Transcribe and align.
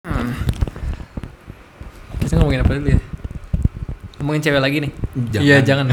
Hmm. 0.00 0.32
Kita 2.16 2.40
ngomongin 2.40 2.64
apa 2.64 2.72
dulu 2.72 2.88
ya? 2.88 3.00
Ngomongin 4.16 4.40
cewek 4.40 4.60
lagi 4.60 4.76
nih. 4.80 4.92
Jangan. 5.28 5.44
Iya, 5.44 5.56
jangan. 5.60 5.86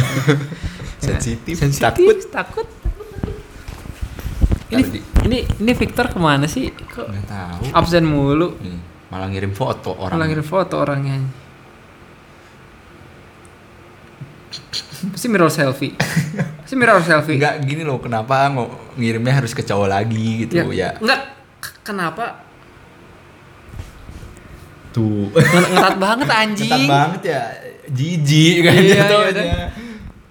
Sensitif, 1.03 1.53
Sensitif, 1.53 1.83
takut. 1.83 2.17
takut. 2.32 2.67
Ini, 4.67 4.83
ini 5.24 5.38
ini 5.43 5.72
Victor 5.74 6.08
ke 6.08 6.16
mana 6.16 6.48
sih? 6.48 6.72
Kok 6.72 7.04
Nggak 7.04 7.25
tahu. 7.25 7.64
absen 7.72 8.04
mulu? 8.04 8.55
Malah 9.07 9.28
ngirim 9.28 9.52
foto 9.52 9.91
orang. 9.91 10.16
Orang 10.16 10.28
ngirim 10.32 10.44
foto 10.46 10.76
orangnya. 10.78 11.20
Pasti 15.08 15.28
mirror 15.28 15.48
selfie. 15.48 15.96
Pasti 16.64 16.76
mirror 16.76 17.00
selfie. 17.00 17.36
Enggak 17.39 17.60
gini 17.64 17.84
loh, 17.84 18.00
kenapa 18.00 18.48
ngirimnya 18.96 19.39
harus 19.39 19.52
ke 19.52 19.64
cowok 19.64 19.88
lagi 19.88 20.48
gitu 20.48 20.64
ya? 20.68 20.96
Enggak. 20.96 21.21
K- 21.60 21.76
Kenapa? 21.84 22.46
Tuh. 24.98 25.29
Nge- 25.29 25.70
Ngetat 25.70 26.02
banget 26.02 26.26
anjing. 26.26 26.66
Ketat 26.66 26.90
banget 26.90 27.22
ya. 27.30 27.53
Jijik 27.88 28.66
kan 28.66 28.73
Iya, 28.73 28.95
jatuhnya. 28.99 29.44
iya, 29.45 29.70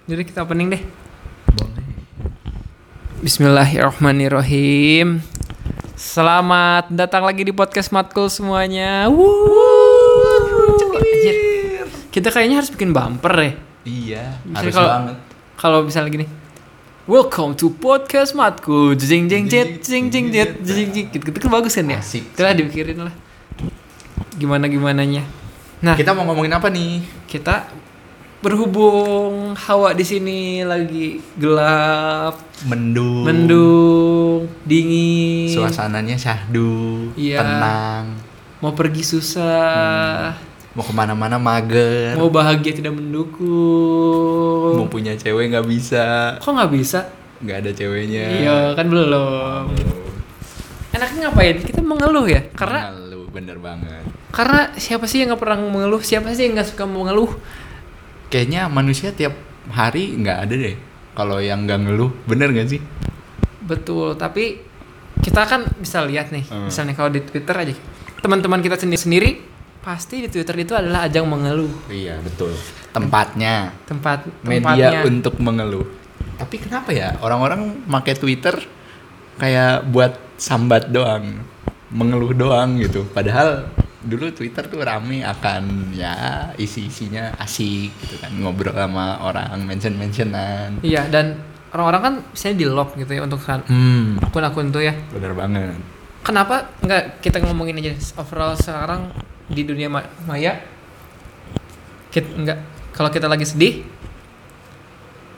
Jadi 0.05 0.21
kita 0.23 0.43
opening 0.43 0.67
deh. 0.69 0.81
Boleh. 1.55 1.83
Bismillahirrahmanirrahim. 3.23 5.23
Selamat 5.95 6.91
datang 6.91 7.23
lagi 7.23 7.41
di 7.41 7.49
podcast 7.49 7.89
Matkul 7.89 8.27
semuanya. 8.27 9.07
Wuh. 9.07 10.91
Kita 12.11 12.27
kayaknya 12.27 12.59
harus 12.59 12.67
bikin 12.67 12.91
bumper 12.91 13.31
ya. 13.33 13.55
Iya, 13.83 14.23
Misalnya 14.43 14.59
harus 14.59 14.75
kalau- 14.75 14.91
banget. 14.91 15.15
Kalau 15.55 15.79
misalnya 15.81 16.09
gini. 16.11 16.27
Welcome 17.07 17.55
to 17.55 17.71
podcast 17.71 18.35
Matkul. 18.35 18.91
Jing 18.93 19.25
jing 19.25 19.47
jet, 19.47 19.79
jing 19.79 20.11
jing 20.11 20.27
jet, 20.27 20.59
jing 20.59 20.91
jing. 20.91 21.07
Gitu, 21.07 21.23
gitu 21.25 21.37
kan 21.39 21.49
bagus 21.53 21.71
kan 21.71 21.87
ya? 21.87 21.97
Asik. 21.97 22.35
Itulah 22.35 22.51
dipikirin 22.51 22.99
lah. 23.01 23.15
Gimana 24.37 24.65
gimananya. 24.65 25.25
Nah, 25.77 25.93
Kita 25.93 26.13
mau 26.13 26.25
ngomongin 26.25 26.53
apa 26.53 26.69
nih? 26.69 27.01
kita 27.25 27.69
berhubung 28.37 29.57
hawa 29.57 29.91
di 29.91 30.01
sini 30.01 30.39
lagi 30.61 31.17
gelap, 31.35 32.37
Mendung. 32.63 33.25
mendung, 33.25 34.39
dingin, 34.63 35.49
Suasananya 35.49 36.13
syahdu, 36.15 37.09
Iya. 37.13 37.41
tenang. 37.41 38.05
mau 38.57 38.71
pergi 38.71 39.01
susah, 39.01 40.37
Mau 40.71 40.81
ke 40.81 40.93
mana-mana 40.93 41.37
mager. 41.37 42.13
mau 42.13 42.29
bahagia 42.29 42.71
tidak 42.71 42.93
mendukung. 42.93 44.77
Mau 44.77 44.87
punya 44.87 45.13
cewek 45.13 45.49
nggak 45.49 45.65
bisa. 45.65 46.37
Kok 46.37 46.53
nggak 46.53 46.71
bisa? 46.71 47.09
Nggak 47.39 47.57
ada 47.59 47.71
ceweknya. 47.71 48.23
Iya 48.31 48.57
kan 48.73 48.85
belum. 48.85 49.65
Enaknya 50.89 51.19
ngapain? 51.27 51.57
Kita 51.59 51.81
mengeluh 51.81 52.25
ya, 52.25 52.41
karena 52.53 52.89
lu 52.93 53.25
bener 53.27 53.57
banget. 53.57 54.05
Karena 54.29 54.71
siapa 54.75 55.05
sih 55.05 55.23
yang 55.23 55.31
nggak 55.31 55.41
pernah 55.41 55.57
mengeluh? 55.61 55.99
Siapa 55.99 56.31
sih 56.31 56.45
yang 56.45 56.55
nggak 56.55 56.69
suka 56.71 56.83
mengeluh? 56.83 57.31
Kayaknya 58.27 58.67
manusia 58.67 59.09
tiap 59.11 59.33
hari 59.67 60.11
nggak 60.13 60.37
ada 60.37 60.55
deh. 60.55 60.75
Kalau 61.11 61.39
yang 61.39 61.63
nggak 61.63 61.79
ngeluh, 61.81 62.11
bener 62.23 62.51
gak 62.51 62.69
sih? 62.69 62.81
Betul, 63.59 64.13
tapi 64.13 64.61
kita 65.17 65.43
kan 65.43 65.65
bisa 65.73 66.05
lihat 66.05 66.29
nih, 66.29 66.45
Hmm. 66.45 66.69
misalnya 66.69 66.93
kalau 66.93 67.09
di 67.09 67.19
Twitter 67.19 67.55
aja, 67.57 67.73
teman-teman 68.21 68.61
kita 68.61 68.77
sendiri 68.77 69.01
sendiri 69.01 69.29
pasti 69.81 70.21
di 70.21 70.29
Twitter 70.29 70.53
itu 70.55 70.77
adalah 70.77 71.09
ajang 71.09 71.25
mengeluh. 71.25 71.73
Iya 71.89 72.21
betul. 72.21 72.53
Tempatnya, 72.93 73.73
Tempat 73.85 74.29
media 74.43 74.61
tempatnya. 74.93 74.99
untuk 75.03 75.35
mengeluh. 75.39 75.87
Tapi 76.37 76.55
kenapa 76.59 76.93
ya 76.93 77.17
orang-orang 77.17 77.81
pakai 77.89 78.13
Twitter 78.13 78.53
kayak 79.35 79.89
buat 79.89 80.21
sambat 80.37 80.93
doang, 80.93 81.41
mengeluh 81.89 82.29
doang 82.31 82.77
gitu. 82.77 83.09
Padahal 83.09 83.73
dulu 83.99 84.29
Twitter 84.29 84.61
tuh 84.63 84.79
rame 84.79 85.21
akan 85.21 85.89
ya 85.91 86.13
isi-isinya 86.53 87.33
asik 87.37 87.89
gitu 87.97 88.15
kan 88.17 88.29
ngobrol 88.33 88.71
sama 88.71 89.17
orang 89.19 89.57
mention-mentionan. 89.63 90.81
Iya, 90.81 91.09
dan 91.09 91.41
orang-orang 91.69 92.01
kan 92.01 92.13
misalnya 92.29 92.57
di 92.57 92.65
lock 92.65 92.93
gitu 92.93 93.11
ya 93.11 93.21
untuk 93.21 93.41
kan- 93.41 93.65
Hmm, 93.65 94.21
akun-akun 94.21 94.69
tuh 94.69 94.81
ya. 94.81 94.93
bener 95.09 95.33
banget. 95.33 95.77
Kenapa 96.21 96.69
nggak 96.79 97.21
kita 97.21 97.41
ngomongin 97.41 97.79
aja 97.79 97.91
overall 98.15 98.53
sekarang 98.53 99.09
di 99.47 99.63
dunia 99.63 99.87
ma- 99.87 100.05
maya 100.23 100.59
kita 102.09 102.27
nggak 102.27 102.57
kalau 102.91 103.07
kita 103.07 103.25
lagi 103.25 103.45
sedih 103.45 103.87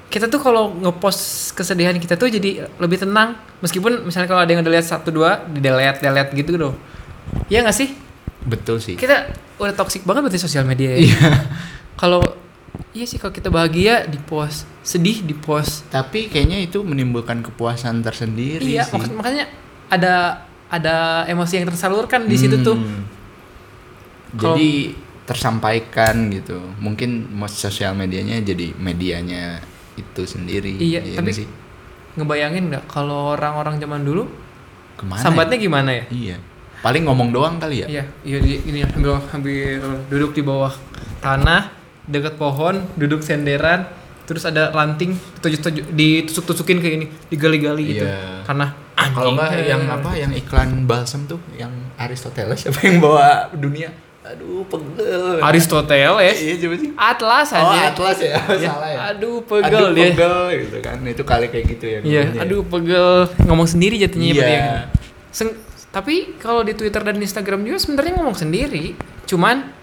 kita 0.09 0.25
tuh 0.25 0.41
kalau 0.41 0.73
ngepost 0.73 1.53
kesedihan 1.53 1.93
kita 1.93 2.17
tuh 2.17 2.25
jadi 2.27 2.65
lebih 2.75 2.97
tenang 2.97 3.37
meskipun 3.59 4.01
misalnya 4.01 4.25
kalau 4.25 4.41
ada 4.41 4.49
yang 4.49 4.65
udah 4.65 4.73
lihat 4.73 4.85
satu 4.87 5.13
dua 5.13 5.45
di 5.45 5.61
delete 5.61 6.01
delete 6.01 6.33
gitu 6.33 6.57
loh 6.57 6.73
Iya 7.45 7.61
nggak 7.61 7.77
sih 7.77 7.93
Betul 8.41 8.77
sih. 8.77 8.95
kita 8.95 9.27
udah 9.55 9.73
toxic 9.73 10.01
banget 10.01 10.23
berarti 10.23 10.39
sosial 10.39 10.63
media 10.63 10.91
ya 10.91 10.99
Iya. 11.05 11.19
kalau 11.95 12.23
iya 12.89 13.03
sih 13.03 13.15
kalau 13.15 13.29
kita 13.29 13.47
bahagia 13.47 14.03
di 14.03 14.15
post 14.17 14.63
sedih 14.81 15.21
di 15.21 15.33
post 15.33 15.83
Tapi 15.87 16.27
kayaknya 16.27 16.59
itu 16.61 16.79
menimbulkan 16.81 17.41
kepuasan 17.41 17.99
tersendiri 17.99 18.63
iya 18.65 18.83
sih. 18.83 18.95
maksud- 18.95 19.13
makanya 19.13 19.51
ada 19.87 20.13
ada 20.67 20.95
emosi 21.25 21.57
yang 21.57 21.67
tersalurkan 21.67 22.23
di 22.23 22.35
situ 22.35 22.61
tuh 22.61 22.75
Hmm. 22.75 23.03
Kalau- 24.31 24.55
Jadi 24.55 24.93
tersampaikan 25.25 26.29
gitu. 26.29 26.57
Mungkin 26.77 27.25
sosial 27.47 27.93
medianya 27.93 28.37
jadi 28.39 28.73
medianya 28.73 29.57
itu 29.95 30.21
sendiri. 30.23 30.73
Iya, 30.75 31.01
nggak 31.03 31.17
tapi- 31.17 31.33
sih? 31.35 31.47
ngebayangin 32.11 32.67
nggak 32.67 32.85
kalau 32.85 33.31
orang-orang 33.31 33.77
zaman 33.77 34.01
dulu 34.01 34.25
ke 34.95 35.03
mana? 35.03 35.17
sambatnya 35.19 35.55
ya? 35.55 35.61
gimana 35.61 35.89
ya? 35.91 36.03
Iya. 36.09 36.37
Paling 36.79 37.03
ngomong 37.03 37.29
doang 37.29 37.55
kali 37.57 37.83
ya. 37.83 37.87
Iya, 37.89 38.03
iya 38.23 38.37
di- 38.39 38.61
gini 38.61 38.79
ambil 38.85 39.19
ambil 39.29 39.53
duduk 40.07 40.31
di 40.31 40.41
bawah 40.41 40.71
tanah 41.19 41.75
dekat 42.03 42.35
pohon, 42.35 42.87
duduk 42.95 43.19
senderan, 43.19 43.83
terus 44.23 44.41
ada 44.41 44.69
ranting 44.69 45.13
ditusuk- 45.37 45.91
ditusuk-tusukin 45.91 46.79
kayak 46.79 46.95
ini, 46.95 47.07
digali-gali 47.27 47.83
gitu. 47.89 48.05
Iya. 48.05 48.43
Karena 48.43 48.71
Kalau 48.99 49.31
enggak 49.31 49.55
eh, 49.55 49.67
yang 49.67 49.83
apa 49.85 50.11
yang 50.13 50.31
iklan 50.33 50.83
balsam 50.83 51.23
tuh 51.23 51.39
yang 51.53 51.71
Aristoteles 51.95 52.59
siapa 52.59 52.79
yang 52.81 52.99
bawa 52.99 53.47
dunia? 53.49 53.91
Aduh, 54.21 54.61
pegel. 54.65 55.39
Aristoteles, 55.39 56.37
Iya, 56.37 56.55
coba 56.59 56.75
sih. 56.77 56.89
Atlas 56.93 57.47
Oh, 57.49 57.63
aja. 57.65 57.79
Atlas 57.89 58.17
ya. 58.19 58.35
Ya, 58.53 58.69
Salah 58.69 58.89
ya. 58.89 58.97
Aduh, 59.09 59.39
pegel 59.41 59.65
Aduh, 59.81 59.95
dia. 59.95 60.05
pegel 60.11 60.35
gitu 60.59 60.77
kan. 60.79 60.97
Itu 61.01 61.23
kali 61.23 61.47
kayak 61.47 61.65
gitu 61.69 61.85
ya. 61.87 61.99
Iya, 61.99 62.21
ngomongnya. 62.23 62.41
aduh 62.43 62.61
pegel 62.63 63.07
ngomong 63.41 63.67
sendiri 63.67 63.95
jatuhnya 63.97 64.25
Iya. 64.25 64.35
berarti 64.35 64.53
ya. 64.53 64.63
Seng- 65.31 65.57
tapi 65.89 66.37
kalau 66.37 66.61
di 66.61 66.73
Twitter 66.73 67.01
dan 67.01 67.17
Instagram 67.17 67.61
juga 67.61 67.77
sebenarnya 67.77 68.13
ngomong 68.15 68.37
sendiri. 68.37 68.93
Cuman 69.25 69.73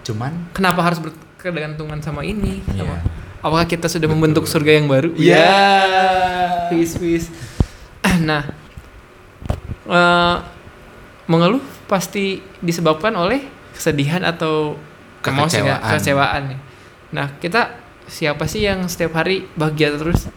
Cuman 0.00 0.32
kenapa 0.50 0.80
harus 0.80 0.98
berkegantungan 0.98 2.00
sama 2.00 2.22
ini? 2.22 2.62
Iya. 2.68 2.84
Apa- 2.84 3.02
Apakah 3.40 3.64
kita 3.64 3.88
sudah 3.88 4.04
membentuk 4.04 4.44
surga 4.44 4.76
yang 4.76 4.84
baru? 4.84 5.16
Iya. 5.16 5.48
Peace, 6.68 6.94
peace. 6.94 7.28
Nah, 8.20 8.44
eh, 9.86 10.36
mengeluh 11.24 11.60
pasti 11.86 12.40
disebabkan 12.60 13.16
oleh 13.16 13.40
kesedihan 13.72 14.20
atau? 14.22 14.76
Kekecewaan. 15.20 15.80
kekecewaan. 15.84 16.42
ya. 16.48 16.58
Nah, 17.12 17.26
kita 17.36 17.76
siapa 18.04 18.44
sih 18.44 18.64
yang 18.64 18.84
setiap 18.86 19.16
hari 19.16 19.44
bahagia 19.52 19.92
terus? 19.94 20.28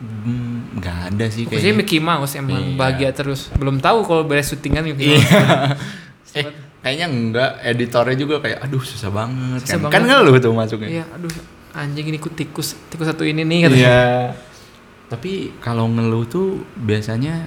Hmm, 0.00 0.80
nggak 0.80 0.98
ada 1.12 1.26
sih 1.28 1.44
kayaknya. 1.44 1.76
Mickey 1.76 2.00
Mouse 2.00 2.32
emang 2.32 2.72
Iya. 2.72 2.76
bahagia 2.76 3.10
terus. 3.12 3.52
Belum 3.52 3.76
tahu 3.76 4.00
kalau 4.02 4.24
beres 4.24 4.48
syutingan 4.48 4.80
Mickey 4.82 5.12
Iya. 5.12 5.20
Mouse. 5.20 6.32
eh, 6.40 6.44
kayaknya 6.80 7.06
enggak. 7.06 7.50
Editornya 7.60 8.16
juga 8.16 8.40
kayak, 8.40 8.64
aduh 8.64 8.80
susah 8.80 9.12
banget 9.12 9.60
Susah 9.60 9.76
kan. 9.76 9.80
banget. 9.84 9.92
Kan 9.92 10.02
ngeluh 10.08 10.34
tuh 10.40 10.52
masuknya. 10.56 10.88
Iya, 10.88 11.04
aduh 11.10 11.32
anjing 11.70 12.06
ini 12.08 12.16
ikut 12.16 12.34
tikus, 12.34 12.74
tikus 12.88 13.06
satu 13.06 13.22
ini 13.22 13.44
nih 13.44 13.68
katanya. 13.68 13.76
Iya. 13.84 14.04
Tapi 15.06 15.32
kalau 15.60 15.84
ngeluh 15.86 16.24
tuh 16.24 16.46
biasanya 16.74 17.44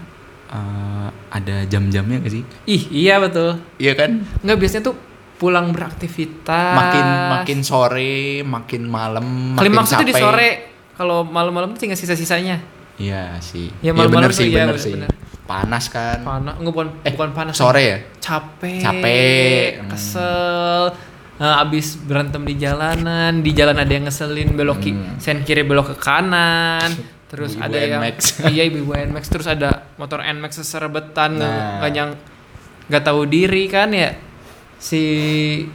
eh, 0.48 1.08
ada 1.34 1.66
jam-jamnya 1.66 2.22
gak 2.22 2.30
sih? 2.32 2.44
Ih, 2.70 2.84
iya 2.94 3.18
betul. 3.18 3.58
Iya 3.76 3.98
kan? 3.98 4.22
Enggak 4.46 4.62
biasanya 4.62 4.94
tuh 4.94 4.96
pulang 5.36 5.74
beraktivitas. 5.74 6.78
Makin 6.78 7.06
makin 7.34 7.60
sore, 7.66 8.46
makin 8.46 8.86
malam, 8.86 9.26
makin 9.58 9.74
Klimaks 9.74 9.92
itu 9.92 10.06
di 10.06 10.14
sore. 10.14 10.73
Kalau 10.94 11.24
malam-malam 11.24 11.74
tuh 11.74 11.82
tinggal 11.82 11.96
sisa-sisanya. 11.96 12.62
Iya 12.96 13.38
sih. 13.40 13.74
Ya, 13.80 13.90
Iya 13.90 13.92
malam-malam 13.94 14.22
bener 14.24 14.32
tuh 14.32 14.38
sih, 14.38 14.48
iya, 14.48 14.58
bener 14.60 14.68
bener- 14.72 14.80
sih. 14.80 14.94
bener. 14.94 15.10
Panas 15.44 15.86
kan. 15.88 16.18
Panas, 16.22 16.54
enggak 16.56 16.72
bukan 16.72 16.88
Eh, 17.02 17.12
bukan 17.12 17.30
panas. 17.32 17.54
Sore 17.54 17.82
ya? 17.84 17.98
Capek. 18.18 18.80
Capek. 18.80 19.70
Hmm. 19.76 19.90
Kesel. 19.90 20.84
Nah, 21.34 21.60
abis 21.60 21.98
berantem 21.98 22.42
di 22.42 22.56
jalanan, 22.56 23.42
di 23.42 23.52
jalan 23.52 23.76
ada 23.76 23.90
yang 23.90 24.06
ngeselin 24.06 24.54
belok 24.54 24.80
Hmm. 24.80 25.18
sen 25.18 25.42
kiri 25.42 25.62
belok 25.62 25.92
ke 25.92 25.98
kanan. 26.00 26.88
Terus 27.34 27.58
Ibu-ibu 27.58 27.66
ada 27.66 27.78
yang 27.80 27.92
NMAX. 28.00 28.18
iya 28.54 28.64
ibu 28.64 28.94
NMAX 28.94 29.24
terus 29.26 29.50
ada 29.50 29.90
motor 29.98 30.22
NMAX 30.22 30.54
seserebetan 30.56 31.34
Nah. 31.34 31.82
nggak 31.82 31.92
yang 31.92 32.14
nggak 32.86 33.02
tahu 33.02 33.26
diri 33.26 33.66
kan 33.66 33.90
ya 33.90 34.14
si 34.78 35.02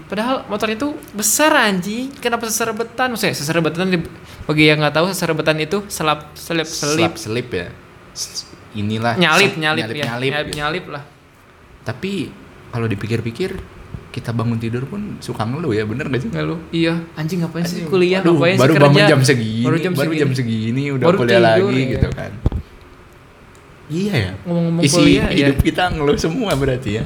padahal 0.06 0.46
motor 0.46 0.68
itu 0.68 0.86
besar 1.10 1.50
anjing 1.58 2.14
kenapa 2.14 2.46
seserebetan 2.46 3.10
maksudnya 3.10 3.34
seserebetan 3.34 3.90
di- 3.90 4.06
bagi 4.48 4.64
yang 4.64 4.80
nggak 4.80 4.96
tahu 4.96 5.06
seserebetan 5.12 5.60
itu 5.60 5.84
selap 5.86 6.32
selip 6.32 6.64
selip 6.64 7.12
Selip. 7.12 7.12
selip 7.20 7.48
ya. 7.52 7.68
Inilah 8.72 9.14
nyalip 9.14 9.52
sep- 9.52 9.60
nyalip, 9.60 9.84
ya. 9.92 10.04
nyalip, 10.08 10.30
nyalip, 10.32 10.46
gitu. 10.48 10.56
nyalip 10.56 10.84
lah. 10.88 11.02
Tapi 11.84 12.12
kalau 12.68 12.84
dipikir-pikir 12.84 13.50
kita 14.08 14.32
bangun 14.32 14.56
tidur 14.56 14.88
pun 14.88 15.20
suka 15.20 15.44
ngeluh 15.44 15.70
ya 15.70 15.84
bener 15.84 16.08
gak 16.08 16.20
sih? 16.20 16.30
Ngeluh 16.32 16.58
iya. 16.72 16.96
Anjing 17.14 17.44
ngapain 17.44 17.62
sih 17.62 17.84
kuliah 17.84 18.24
Aduh, 18.24 18.40
ngapain 18.40 18.56
baru 18.56 18.72
sih 18.72 18.80
bangun 18.80 18.96
kerja 18.98 19.10
jam 19.12 19.20
segini 19.22 19.64
baru 19.64 19.76
jam 19.78 19.92
segini, 19.94 20.32
segini 20.34 20.82
udah 20.90 21.06
Baru 21.06 21.18
kuliah 21.20 21.38
tidur, 21.38 21.68
lagi 21.68 21.76
ya. 21.78 21.88
gitu 21.92 22.08
kan. 22.16 22.32
Iya 23.88 24.14
ya? 24.16 24.32
Ngomong-ngomong 24.44 24.82
isi 24.84 24.96
kuliah 24.96 25.26
ya 25.28 25.46
hidup 25.48 25.58
kita 25.62 25.82
ngeluh 25.92 26.16
semua 26.16 26.52
berarti 26.56 26.90
ya 26.98 27.04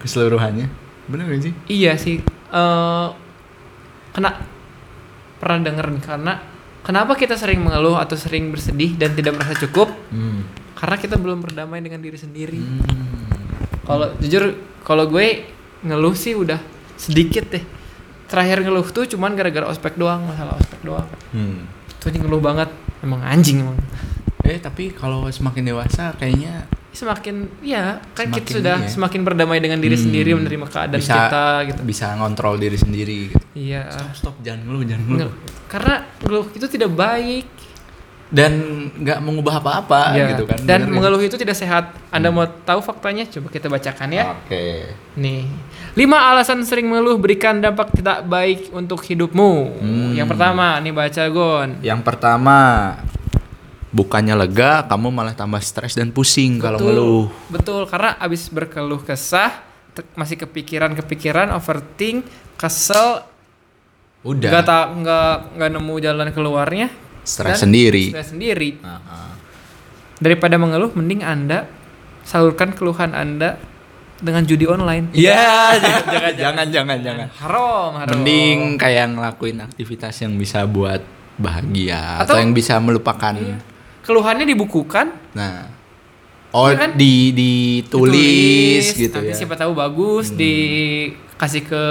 keseluruhannya. 0.00 0.68
Bener 1.04 1.24
gak 1.28 1.42
sih? 1.42 1.52
Iya 1.66 1.92
sih 1.96 2.16
eh 2.48 3.06
kena 4.12 4.30
pernah 5.42 5.58
denger 5.60 5.86
nih, 5.90 6.02
karena 6.06 6.32
kenapa 6.84 7.16
kita 7.16 7.34
sering 7.34 7.58
mengeluh 7.58 7.96
atau 7.96 8.14
sering 8.14 8.48
bersedih 8.48 8.94
dan 8.94 9.12
tidak 9.12 9.34
merasa 9.34 9.56
cukup 9.58 9.88
hmm. 10.08 10.40
karena 10.74 10.96
kita 10.96 11.16
belum 11.16 11.40
berdamai 11.40 11.80
dengan 11.80 11.98
diri 11.98 12.14
sendiri 12.14 12.60
Hmm. 12.60 12.84
kalau 13.82 14.12
jujur 14.16 14.52
kalau 14.80 15.04
gue 15.06 15.48
ngeluh 15.82 16.12
sih 16.14 16.32
udah 16.34 16.60
sedikit 16.94 17.48
deh 17.50 17.64
terakhir 18.24 18.60
ngeluh 18.60 18.84
tuh 18.86 19.04
cuman 19.06 19.32
gara-gara 19.32 19.66
ospek 19.66 19.94
doang 19.94 20.24
masalah 20.24 20.54
ospek 20.54 20.80
doang 20.80 21.08
Hmm. 21.30 21.64
tuh 21.98 22.08
ini 22.08 22.20
ngeluh 22.20 22.38
banget 22.38 22.68
emang 23.00 23.20
anjing 23.20 23.60
emang 23.60 23.76
eh 24.42 24.56
tapi 24.58 24.92
kalau 24.92 25.28
semakin 25.28 25.64
dewasa 25.66 26.12
kayaknya 26.14 26.68
semakin 26.90 27.48
ya 27.60 27.98
kan 28.14 28.28
kita 28.28 28.54
sudah 28.54 28.76
ya. 28.78 28.88
semakin 28.88 29.20
berdamai 29.20 29.58
dengan 29.58 29.76
diri 29.76 29.92
Hmm. 29.94 30.04
sendiri 30.04 30.30
menerima 30.32 30.66
keadaan 30.66 31.00
Bisa- 31.00 31.16
kita 31.18 31.44
gitu 31.66 31.80
bisa 31.82 32.06
ngontrol 32.14 32.54
diri 32.54 32.76
sendiri 32.76 33.18
gitu. 33.28 33.43
Iya. 33.54 33.88
Stop 33.90 34.12
stop 34.14 34.36
jangan 34.42 34.66
ngeluh 34.66 34.82
jangan 34.84 35.04
ngeluh 35.08 35.34
karena 35.70 35.94
ngeluh 36.22 36.46
itu 36.54 36.66
tidak 36.70 36.90
baik. 36.94 37.46
Dan 38.34 38.50
nggak 38.98 39.22
mengubah 39.22 39.62
apa-apa 39.62 40.16
Ya, 40.16 40.34
gitu 40.34 40.42
kan 40.48 40.58
dan 40.66 40.88
bener 40.88 40.90
mengeluh 40.90 41.22
itu 41.22 41.38
tidak 41.38 41.54
sehat. 41.54 41.94
Anda 42.10 42.34
mau 42.34 42.42
tahu 42.50 42.82
faktanya? 42.82 43.30
Coba 43.30 43.46
kita 43.46 43.70
bacakan 43.70 44.10
ya. 44.10 44.34
Oke. 44.34 44.90
Nih. 45.14 45.46
Lima 45.94 46.18
alasan 46.34 46.66
sering 46.66 46.90
mengeluh 46.90 47.14
berikan 47.14 47.62
dampak 47.62 47.94
tidak 47.94 48.26
baik 48.26 48.74
untuk 48.74 48.98
hidupmu. 49.06 49.52
Hmm. 49.78 50.12
yang 50.18 50.26
pertama 50.26 50.82
nih 50.82 50.90
baca 50.90 51.22
gon. 51.30 51.78
Yang 51.78 52.00
pertama 52.02 52.56
bukannya 53.94 54.34
lega 54.34 54.82
kamu 54.90 55.14
malah 55.14 55.38
tambah 55.38 55.62
stres 55.62 55.94
dan 55.94 56.10
pusing 56.10 56.58
kalau 56.58 56.82
ngeluh. 56.82 57.26
Betul, 57.46 57.86
karena 57.86 58.18
abis 58.18 58.50
berkeluh 58.50 58.98
kesah, 59.06 59.62
masih 60.18 60.34
kepikiran-kepikiran, 60.42 61.54
overthink, 61.54 62.26
kesel, 62.58 63.22
udah 64.24 64.48
nggak 64.48 64.64
tak 64.64 64.84
nggak 64.96 65.32
nggak 65.54 65.70
nemu 65.70 65.94
jalan 66.00 66.28
keluarnya, 66.30 66.88
stres 67.22 67.60
sendiri 67.60 68.10
stres 68.10 68.32
sendiri. 68.32 68.80
Ah, 68.80 68.96
ah. 68.98 69.32
Daripada 70.16 70.56
mengeluh, 70.56 70.90
mending 70.92 71.20
anda 71.20 71.68
salurkan 72.22 72.72
keluhan 72.72 73.12
anda 73.12 73.60
dengan 74.16 74.40
judi 74.42 74.64
online. 74.64 75.12
Iya, 75.12 75.76
jangan, 76.08 76.32
jangan, 76.32 76.66
jangan, 76.66 76.98
jangan. 76.98 77.26
Haram, 77.36 77.90
haram. 77.94 78.10
Mending 78.14 78.76
kayak 78.76 79.12
ngelakuin 79.12 79.60
aktivitas 79.60 80.16
yang 80.18 80.32
bisa 80.34 80.64
buat 80.64 81.04
bahagia 81.36 82.22
atau, 82.22 82.32
Atau- 82.32 82.40
yang 82.40 82.50
bisa 82.50 82.78
melupakan. 82.78 83.34
Iya. 83.34 83.58
keluhannya 84.00 84.44
dibukukan, 84.46 85.16
Nah, 85.32 85.64
oh 86.50 86.68
Iya 86.68 86.76
kan? 86.78 86.90
di 86.94 87.32
ditulis 87.32 88.84
gitu 88.92 89.16
nanti 89.16 89.32
ya. 89.32 89.36
siapa 89.36 89.56
tahu 89.56 89.72
bagus, 89.72 90.28
Hmm. 90.28 90.38
dikasih 90.38 91.62
ke 91.64 91.84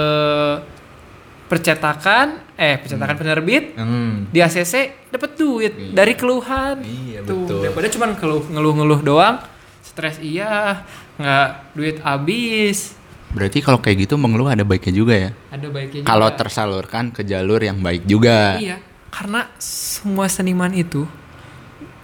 percetakan, 1.54 2.26
eh 2.52 2.74
percetakan 2.76 3.14
penerbit, 3.14 3.64
Hmm. 3.74 4.26
di 4.28 4.38
ACC 4.38 4.74
dapat 5.08 5.30
duit 5.34 5.72
Iya. 5.72 5.90
dari 5.94 6.12
keluhan 6.12 6.76
Iya, 6.80 7.22
tuh 7.22 7.46
betul. 7.46 7.60
daripada 7.62 7.86
cuma 7.88 8.06
keluh 8.12 8.42
ngeluh-ngeluh 8.44 9.00
doang 9.00 9.38
stres 9.80 10.18
iya 10.18 10.82
nggak 11.14 11.48
duit 11.72 11.96
habis 12.00 12.98
Berarti 13.30 13.58
kalau 13.60 13.78
kayak 13.78 13.98
gitu 14.00 14.14
mengeluh 14.14 14.46
ada 14.46 14.62
baiknya 14.62 14.90
juga 14.92 15.14
ya. 15.16 15.30
ada 15.48 15.66
baiknya 15.68 16.02
Kalau 16.02 16.28
tersalurkan 16.30 17.10
ke 17.10 17.22
jalur 17.22 17.58
yang 17.58 17.78
baik 17.78 18.02
juga. 18.04 18.58
iya 18.58 18.78
karena 19.08 19.46
semua 19.56 20.26
seniman 20.26 20.70
itu 20.70 21.06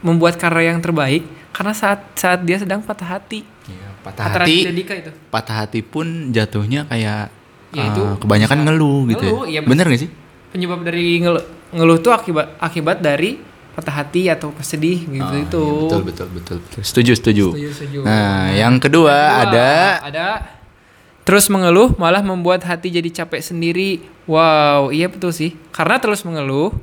membuat 0.00 0.34
karya 0.36 0.70
yang 0.70 0.78
terbaik 0.78 1.22
karena 1.50 1.72
saat 1.72 2.06
saat 2.14 2.40
dia 2.40 2.56
sedang 2.56 2.78
patah 2.80 3.18
hati 3.18 3.42
Iya, 3.66 3.88
patah 4.00 4.24
Kata 4.24 4.38
hati, 4.42 4.56
Dika 4.72 4.94
itu 4.96 5.10
patah 5.28 5.56
hati 5.60 5.80
pun 5.80 6.06
jatuhnya 6.28 6.82
kayak 6.84 7.30
Ya, 7.70 7.82
eh, 7.82 7.88
itu 7.88 8.02
kebanyakan 8.18 8.56
bisa- 8.56 8.66
ngeluh 8.66 8.98
gitu. 9.06 9.24
ngeluh, 9.24 9.44
ya. 9.46 9.50
iya, 9.52 9.60
Bener 9.62 9.86
gak 9.86 10.00
sih? 10.00 10.10
penyebab 10.50 10.82
dari 10.82 11.22
ngeluh, 11.22 11.44
ngeluh 11.70 11.98
tuh 11.98 12.10
akibat 12.10 12.58
akibat 12.58 12.98
dari 12.98 13.38
patah 13.70 13.94
hati 13.96 14.26
atau 14.26 14.50
sedih 14.60 15.06
gitu 15.06 15.22
Ah, 15.24 15.38
itu 15.38 15.62
iya, 15.62 15.78
betul, 15.86 16.00
betul, 16.02 16.26
betul, 16.28 16.56
betul. 16.58 16.80
Setuju, 16.82 17.12
setuju. 17.14 17.46
Setuju, 17.54 17.68
setuju. 17.70 17.98
Nah, 18.02 18.50
yang 18.50 18.74
kedua, 18.76 19.14
Kedua, 19.14 19.42
ada 19.46 19.68
ada 20.02 20.26
terus 21.22 21.46
mengeluh 21.46 21.94
malah 21.94 22.20
membuat 22.20 22.66
hati 22.66 22.90
jadi 22.90 23.22
capek 23.22 23.38
sendiri. 23.40 24.02
Wow, 24.26 24.90
iya 24.90 25.06
betul 25.06 25.30
sih. 25.30 25.54
Karena 25.70 26.02
terus 26.02 26.26
mengeluh 26.26 26.74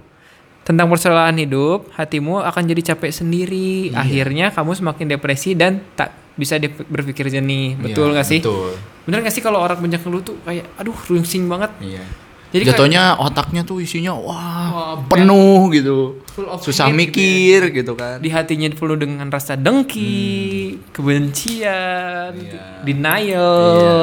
tentang 0.64 0.88
persoalan 0.88 1.36
hidup, 1.36 1.92
hatimu 1.92 2.40
akan 2.40 2.64
jadi 2.66 2.96
capek 2.96 3.12
sendiri. 3.14 3.92
Iya. 3.92 4.00
Akhirnya 4.00 4.46
kamu 4.52 4.72
semakin 4.74 5.06
depresi 5.10 5.52
dan 5.52 5.84
tak 5.94 6.16
bisa 6.38 6.56
dip- 6.56 6.86
berpikir 6.86 7.28
jernih. 7.28 7.76
Betul 7.76 8.10
Iya, 8.10 8.14
nggak 8.16 8.28
sih? 8.28 8.40
Betul. 8.40 8.78
Bener 9.04 9.20
nggak 9.20 9.34
sih 9.34 9.42
kalau 9.42 9.58
orang 9.58 9.78
banyak 9.78 10.00
ngeluh 10.00 10.22
tuh 10.22 10.38
kayak 10.42 10.70
aduh 10.78 10.96
rungsing 11.04 11.46
banget. 11.46 11.74
Iya. 11.80 12.06
Jadi 12.48 12.64
kayak 12.64 12.80
Jatuhnya 12.80 13.04
otaknya 13.20 13.62
tuh 13.62 13.84
isinya 13.84 14.16
wah, 14.16 14.70
Wah, 14.72 14.96
penuh 15.04 15.68
gitu. 15.70 16.24
Susah 16.64 16.88
gitu 16.88 16.96
mikir 16.96 17.60
gitu 17.76 17.92
kan. 17.92 18.24
di 18.24 18.32
hatinya 18.32 18.72
penuh 18.72 18.96
dengan 18.96 19.28
rasa 19.28 19.60
dengki, 19.60 20.80
kebencian, 20.96 22.32
Iya. 22.34 22.64
denial. 22.84 23.60
Iya. 23.76 24.02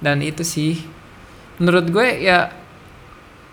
Dan 0.00 0.22
itu 0.22 0.40
sih 0.42 0.80
menurut 1.56 1.88
gue 1.88 2.06
ya 2.20 2.52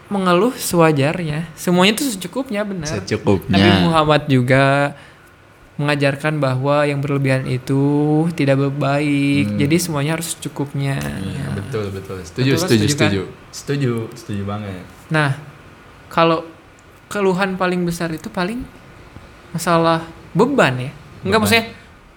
mengeluh 0.08 0.54
sewajarnya. 0.54 1.52
Semuanya 1.54 1.98
itu 1.98 2.04
secukupnya 2.08 2.62
benar. 2.62 2.86
Nabi 2.86 3.00
Secukupnya. 3.02 3.82
Muhammad 3.82 4.24
juga 4.28 4.94
mengajarkan 5.74 6.38
bahwa 6.38 6.86
yang 6.86 7.02
berlebihan 7.02 7.44
itu 7.44 7.82
tidak 8.34 8.62
baik. 8.72 9.46
Hmm. 9.50 9.58
Jadi 9.58 9.76
semuanya 9.76 10.12
harus 10.14 10.32
secukupnya. 10.32 11.02
Iya, 11.02 11.34
Ya. 11.34 11.48
betul, 11.52 11.90
betul. 11.90 12.18
Setuju, 12.22 12.52
Betul, 12.52 12.62
setuju, 12.62 12.84
setuju 12.84 12.94
kan? 12.94 13.10
setuju. 13.10 13.22
Setuju, 13.50 13.94
setuju 14.14 14.42
banget. 14.44 14.86
Nah, 15.10 15.32
kalau 16.08 16.46
keluhan 17.08 17.56
paling 17.56 17.82
besar 17.82 18.10
itu 18.10 18.30
paling 18.30 18.62
masalah 19.50 20.06
beban 20.32 20.78
ya. 20.80 20.92
Enggak 21.22 21.40
Beban. 21.40 21.42
maksudnya 21.42 21.66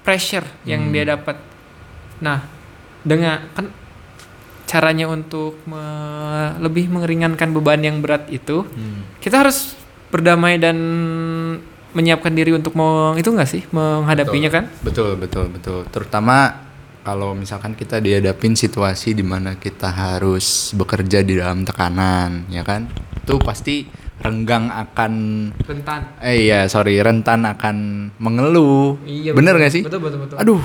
pressure 0.02 0.46
yang 0.64 0.88
Hmm. 0.88 0.92
dia 0.92 1.04
dapat. 1.06 1.36
Nah, 2.18 2.44
dengan 3.02 3.40
kan 3.52 3.72
caranya 4.64 5.06
untuk 5.06 5.56
me- 5.64 6.58
lebih 6.58 6.88
mengeringankan 6.88 7.52
beban 7.52 7.80
yang 7.80 8.00
berat 8.00 8.28
itu, 8.28 8.64
Hmm. 8.64 9.04
kita 9.16 9.40
harus 9.40 9.72
berdamai 10.06 10.56
dan 10.56 10.76
menyiapkan 11.96 12.30
diri 12.30 12.52
untuk 12.52 12.76
mau 12.76 13.16
itu 13.16 13.26
enggak 13.26 13.48
sih 13.48 13.62
menghadapinya 13.70 14.52
kan? 14.52 14.64
Betul, 14.80 15.16
betul, 15.16 15.48
betul. 15.48 15.88
Terutama 15.88 16.62
kalau 17.00 17.32
misalkan 17.32 17.72
kita 17.72 17.96
dihadapin 17.98 18.52
situasi 18.52 19.12
di 19.12 19.22
mana 19.22 19.56
kita 19.56 19.88
harus 19.88 20.44
bekerja 20.70 21.22
di 21.22 21.34
dalam 21.34 21.64
tekanan, 21.64 22.44
ya 22.46 22.60
kan? 22.60 22.84
Itu 23.18 23.38
pasti 23.38 23.88
renggang 24.16 24.68
akan 24.68 25.12
Rentan. 25.58 26.00
eh 26.18 26.44
iya, 26.44 26.66
sorry, 26.66 26.98
rentan 26.98 27.44
akan 27.44 27.76
mengeluh. 28.16 28.96
Iya. 29.02 29.32
Bener 29.32 29.54
betul. 29.54 29.62
gak 29.62 29.72
sih? 29.72 29.82
Betul 29.82 30.00
betul 30.02 30.18
betul. 30.20 30.36
Aduh, 30.36 30.62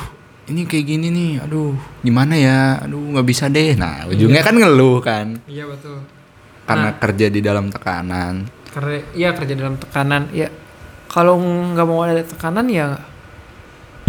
ini 0.48 0.66
kayak 0.66 0.86
gini 0.86 1.08
nih. 1.10 1.32
Aduh, 1.42 1.74
gimana 2.02 2.34
ya? 2.34 2.60
Aduh, 2.82 3.00
nggak 3.12 3.28
bisa 3.28 3.46
deh. 3.46 3.76
Nah, 3.76 4.08
ujungnya 4.08 4.42
kan 4.42 4.56
ngeluh 4.56 4.98
kan 5.00 5.40
Iya 5.46 5.64
betul. 5.66 6.00
karena 6.64 6.90
Nah. 6.90 6.98
kerja 6.98 7.28
di 7.28 7.40
dalam 7.40 7.68
tekanan. 7.68 8.34
Karena 8.72 8.98
ya 9.12 9.30
kerja 9.32 9.54
dalam 9.54 9.76
tekanan 9.76 10.32
ya 10.32 10.48
kalau 11.12 11.36
nggak 11.36 11.84
mau 11.84 12.00
ada 12.02 12.24
tekanan 12.24 12.64
ya 12.66 12.96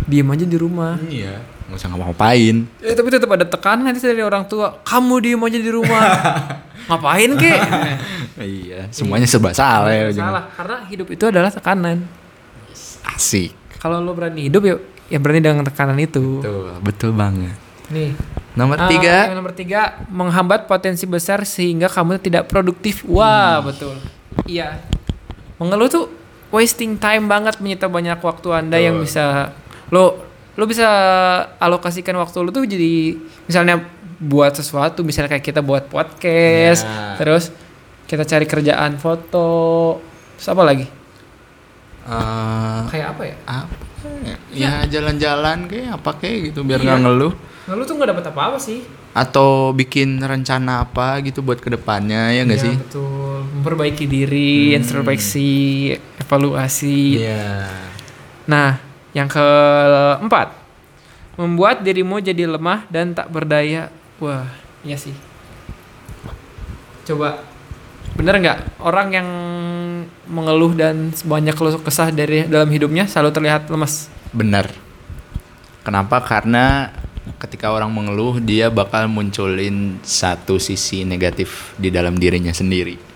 diem 0.02 0.26
aja 0.28 0.47
di 0.47 0.54
rumah. 0.54 0.99
Iya, 1.02 1.42
nggak 1.66 1.76
usah 1.76 1.88
ngapa-ngapain. 1.90 2.56
Eh, 2.78 2.94
tapi 2.94 3.09
tetap 3.09 3.26
ada 3.28 3.42
tekanan 3.42 3.87
nanti 3.87 3.99
dari 3.99 4.23
orang 4.23 4.47
tua. 4.47 4.78
Kamu 4.82 5.18
diem 5.18 5.38
aja 5.38 5.59
di 5.59 5.71
rumah. 5.71 6.02
Ngapain 6.90 7.30
kek? 7.37 7.61
iya, 8.38 8.90
semuanya 8.90 9.26
serba 9.26 9.54
salah 9.54 9.90
ya. 9.90 10.11
Salah 10.11 10.50
karena 10.50 10.76
hidup 10.87 11.06
itu 11.09 11.25
adalah 11.25 11.50
tekanan. 11.50 12.02
Asik. 13.04 13.54
Kalau 13.78 13.99
lo 13.99 14.14
berani 14.14 14.47
hidup 14.47 14.62
ya 14.62 14.75
ya 15.06 15.18
berani 15.18 15.38
dengan 15.38 15.62
tekanan 15.62 15.99
itu. 15.99 16.38
Betul, 16.38 16.71
betul 16.82 17.11
banget. 17.14 17.54
Nih. 17.90 18.14
Nomor 18.52 18.76
Ah, 18.76 18.85
tiga, 18.85 19.32
yang 19.32 19.38
nomor 19.38 19.54
tiga 19.54 19.80
menghambat 20.06 20.68
potensi 20.68 21.09
besar 21.09 21.40
sehingga 21.42 21.88
kamu 21.88 22.21
tidak 22.21 22.47
produktif. 22.47 23.00
Wah 23.06 23.59
Hmm. 23.59 23.71
betul. 23.71 23.94
Iya. 24.44 24.82
Mengeluh 25.56 25.88
tuh 25.88 26.04
wasting 26.52 26.94
time 26.94 27.26
banget 27.26 27.59
menyita 27.59 27.88
banyak 27.88 28.21
waktu 28.21 28.49
anda 28.52 28.76
yang 28.76 28.97
Betul. 28.97 29.06
bisa 29.09 29.25
lo 29.88 30.04
lo 30.52 30.64
bisa 30.64 30.88
alokasikan 31.56 32.12
waktu 32.14 32.37
lo 32.38 32.50
tuh 32.50 32.62
jadi 32.62 33.16
misalnya 33.42 33.80
buat 34.21 34.52
sesuatu 34.52 35.00
misalnya 35.00 35.32
kayak 35.32 35.42
kita 35.42 35.61
buat 35.61 35.88
podcast 35.88 36.85
Ya. 36.85 37.16
terus 37.16 37.50
kita 38.04 38.23
cari 38.23 38.44
kerjaan 38.44 38.94
foto 38.94 39.49
terus 40.37 40.47
apa 40.47 40.62
lagi 40.62 40.87
eh, 42.04 42.80
kayak 42.87 43.06
apa 43.11 43.23
ya 43.25 43.37
apa 43.44 43.75
ya? 44.26 44.37
Ya 44.52 44.73
jalan-jalan 44.85 45.66
kayak 45.66 45.97
apa 45.97 46.11
kayak 46.18 46.52
gitu 46.52 46.61
biar 46.62 46.78
Iya. 46.78 46.87
nggak 46.90 47.00
ngeluh. 47.00 47.32
Ngeluh 47.64 47.85
tuh 47.87 47.94
nggak 47.94 48.11
dapat 48.11 48.25
apa-apa 48.28 48.59
sih. 48.59 48.82
Atau 49.14 49.71
bikin 49.73 50.18
rencana 50.18 50.82
apa 50.82 51.23
gitu 51.23 51.40
buat 51.40 51.56
ke 51.56 51.71
depannya 51.71 52.35
ya 52.35 52.42
nggak 52.42 52.59
Iya, 52.59 52.66
sih? 52.66 52.75
betul. 52.76 53.32
Memperbaiki 53.62 54.11
diri, 54.11 54.75
Hmm. 54.75 54.83
introspeksi, 54.83 55.95
evaluasi. 56.19 57.23
Iya. 57.23 57.71
Nah, 58.50 58.83
yang 59.14 59.31
keempat, 59.31 60.50
membuat 61.38 61.87
dirimu 61.87 62.19
jadi 62.19 62.50
lemah 62.50 62.90
dan 62.90 63.14
tak 63.14 63.31
berdaya. 63.31 63.87
Wah, 64.19 64.50
iya 64.83 64.99
sih. 64.99 65.14
Coba, 67.07 67.38
bener 68.19 68.35
nggak 68.42 68.59
orang 68.83 69.09
yang 69.14 69.28
mengeluh 70.26 70.75
dan 70.75 71.14
banyak 71.23 71.54
keluh 71.54 71.78
kesah 71.78 72.11
dari 72.11 72.50
dalam 72.50 72.66
hidupnya 72.66 73.07
selalu 73.07 73.31
terlihat 73.31 73.71
lemas? 73.71 74.11
Benar. 74.35 74.71
Kenapa? 75.87 76.19
Karena 76.23 76.90
ketika 77.38 77.71
orang 77.71 77.90
mengeluh 77.95 78.42
dia 78.42 78.71
bakal 78.71 79.07
munculin 79.07 80.02
satu 80.02 80.59
sisi 80.59 81.07
negatif 81.07 81.75
di 81.78 81.90
dalam 81.90 82.19
dirinya 82.19 82.50
sendiri. 82.50 83.12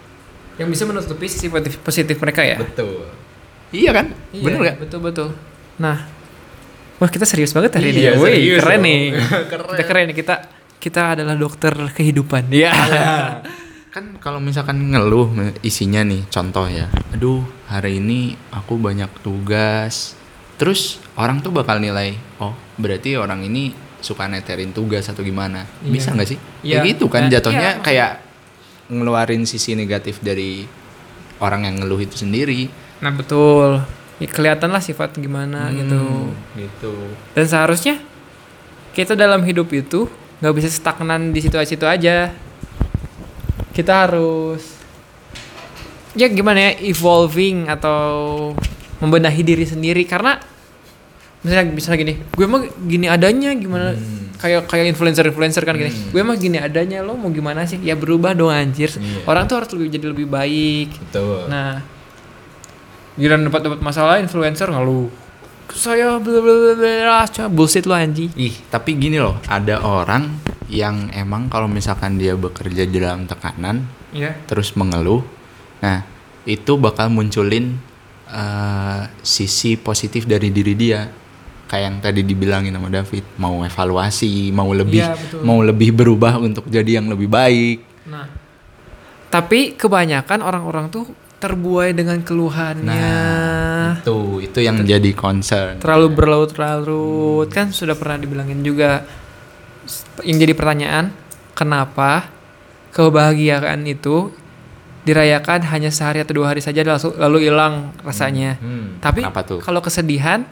Yang 0.56 0.68
bisa 0.72 0.82
menutupi 0.88 1.26
sisi 1.28 1.46
positif, 1.52 1.80
positif 1.84 2.16
mereka 2.16 2.40
ya? 2.40 2.56
Betul. 2.56 3.08
Iya 3.74 3.90
kan? 3.92 4.06
Iya, 4.32 4.44
Bener 4.44 4.58
nggak? 4.62 4.76
Betul 4.88 5.00
betul. 5.04 5.28
Nah, 5.76 6.08
wah 6.96 7.10
kita 7.12 7.28
serius 7.28 7.52
banget 7.52 7.76
hari 7.76 7.92
ini. 7.92 8.00
Iya, 8.08 8.12
ya. 8.16 8.56
Keren 8.62 8.78
dong. 8.80 8.86
nih. 8.88 9.02
Keren. 9.52 9.68
Kita 9.76 9.84
keren 9.84 10.04
nih. 10.08 10.16
Kita 10.16 10.34
kita 10.76 11.02
adalah 11.18 11.34
dokter 11.36 11.72
kehidupan. 11.92 12.48
Iya. 12.48 12.72
Kan 13.94 14.20
kalau 14.20 14.44
misalkan 14.44 14.92
ngeluh 14.92 15.32
isinya 15.64 16.04
nih, 16.04 16.28
contoh 16.28 16.68
ya. 16.68 16.84
Aduh, 17.16 17.40
hari 17.64 17.96
ini 17.96 18.36
aku 18.52 18.76
banyak 18.76 19.08
tugas. 19.24 20.12
Terus 20.60 21.00
orang 21.16 21.40
tuh 21.40 21.52
bakal 21.52 21.80
nilai, 21.80 22.16
oh 22.40 22.52
berarti 22.76 23.16
orang 23.16 23.44
ini 23.44 23.72
suka 24.04 24.28
neterin 24.28 24.76
tugas 24.76 25.08
atau 25.08 25.24
gimana? 25.24 25.64
Iya. 25.80 25.92
Bisa 25.92 26.08
nggak 26.12 26.28
sih? 26.28 26.38
Iya. 26.60 26.84
Ya 26.84 26.88
gitu 26.92 27.08
kan 27.08 27.26
Nah, 27.26 27.32
jatuhnya 27.32 27.70
iya, 27.76 27.82
kayak 27.82 28.10
ngeluarin 28.86 29.42
sisi 29.46 29.74
negatif 29.74 30.22
dari 30.22 30.66
orang 31.42 31.66
yang 31.68 31.82
ngeluh 31.82 32.00
itu 32.00 32.16
sendiri. 32.16 32.70
Nah 33.02 33.12
betul. 33.12 33.82
Ya, 34.16 34.28
kelihatan 34.32 34.72
lah 34.72 34.80
sifat 34.80 35.12
gimana 35.20 35.68
gitu. 35.76 36.32
Gitu. 36.56 36.94
Dan 37.36 37.44
seharusnya 37.44 38.00
kita 38.96 39.12
dalam 39.12 39.44
hidup 39.44 39.68
itu 39.76 40.08
nggak 40.40 40.54
bisa 40.56 40.68
stagnan 40.72 41.36
di 41.36 41.44
situ-situ 41.44 41.84
aja. 41.84 42.32
Kita 43.76 44.08
harus 44.08 44.64
ya 46.16 46.32
gimana 46.32 46.72
ya 46.72 46.72
evolving 46.80 47.68
atau 47.68 48.56
membenahi 49.04 49.44
diri 49.44 49.68
sendiri 49.68 50.08
karena 50.08 50.40
misalnya 51.44 51.76
misalnya 51.76 51.98
gini, 52.00 52.14
gue 52.16 52.46
mah 52.48 52.64
gini 52.88 53.06
adanya 53.12 53.52
gimana 53.52 53.92
Hmm. 53.92 54.15
Kayak 54.36 54.66
kayak 54.66 54.92
influencer 54.92 55.24
influencer 55.24 55.62
kan 55.62 55.74
gini, 55.74 55.88
Hmm. 55.88 56.12
gue 56.12 56.22
mah 56.22 56.36
gini 56.36 56.56
adanya 56.56 57.00
lo 57.00 57.14
mau 57.14 57.28
gimana 57.28 57.64
sih? 57.64 57.80
Ya 57.80 57.94
berubah 57.94 58.32
dong 58.32 58.48
anjir. 58.48 58.88
Iya. 58.90 59.24
Orang 59.24 59.44
tuh 59.46 59.56
harus 59.58 59.70
lebih 59.72 59.88
jadi 59.90 60.06
lebih 60.12 60.26
baik. 60.26 60.88
Betul. 61.08 61.48
Nah, 61.48 61.80
giliran 63.16 63.48
dapat 63.48 63.60
dapat 63.64 63.80
masalah 63.80 64.20
influencer 64.20 64.68
ngeluh. 64.68 65.08
Saya 65.72 66.22
bla 66.22 66.38
bla 66.38 66.54
bla 66.54 66.72
bla 66.78 67.26
Cuma 67.26 67.48
bullshit 67.50 67.84
lo 67.84 67.96
anji. 67.96 68.30
Ih, 68.38 68.54
tapi 68.68 68.94
gini 68.94 69.18
loh, 69.18 69.40
ada 69.48 69.82
orang 69.82 70.30
yang 70.70 71.10
emang 71.10 71.46
kalau 71.46 71.66
misalkan 71.66 72.18
dia 72.18 72.34
bekerja 72.34 72.86
di 72.86 72.98
dalam 72.98 73.26
tekanan, 73.26 73.86
Iya. 74.10 74.34
terus 74.46 74.74
mengeluh, 74.74 75.22
nah 75.78 76.02
itu 76.42 76.74
bakal 76.78 77.10
munculin 77.10 77.78
eh, 78.26 79.02
sisi 79.22 79.78
positif 79.78 80.26
dari 80.26 80.50
diri 80.50 80.74
dia. 80.74 81.06
Kayak 81.66 81.82
yang 81.82 81.96
tadi 81.98 82.20
dibilangin 82.22 82.72
sama 82.74 82.88
David, 82.88 83.24
mau 83.42 83.58
evaluasi, 83.66 84.54
mau 84.54 84.70
lebih, 84.70 85.02
betul. 85.02 85.42
mau 85.42 85.58
lebih 85.62 85.90
berubah 85.90 86.38
untuk 86.38 86.70
jadi 86.70 87.02
yang 87.02 87.10
lebih 87.10 87.26
baik. 87.26 87.78
Nah, 88.06 88.30
tapi 89.26 89.74
kebanyakan 89.74 90.46
orang-orang 90.46 90.86
tuh 90.94 91.10
terbuai 91.36 91.92
dengan 91.92 92.22
keluhannya. 92.22 92.86
Nah, 92.86 94.00
itu 94.00 94.46
itu 94.46 94.58
yang 94.62 94.80
jadi 94.86 95.10
concern. 95.12 95.82
Terlalu 95.82 96.08
berlarut-larut 96.14 97.50
kan 97.52 97.74
sudah 97.74 97.98
pernah 97.98 98.16
dibilangin 98.22 98.62
juga. 98.62 99.04
Yang 100.22 100.36
jadi 100.48 100.54
pertanyaan, 100.54 101.04
kenapa 101.54 102.30
kebahagiaan 102.90 103.84
itu 103.84 104.32
dirayakan 105.06 105.62
hanya 105.70 105.94
sehari 105.94 106.18
atau 106.18 106.42
dua 106.42 106.50
hari 106.50 106.64
saja 106.64 106.82
lalu 106.82 107.14
lalu 107.14 107.38
hilang 107.46 107.94
rasanya. 108.02 108.58
Hmm, 108.58 108.98
Tapi 108.98 109.22
kenapa 109.22 109.46
tuh? 109.46 109.60
kalau 109.62 109.78
kesedihan 109.78 110.42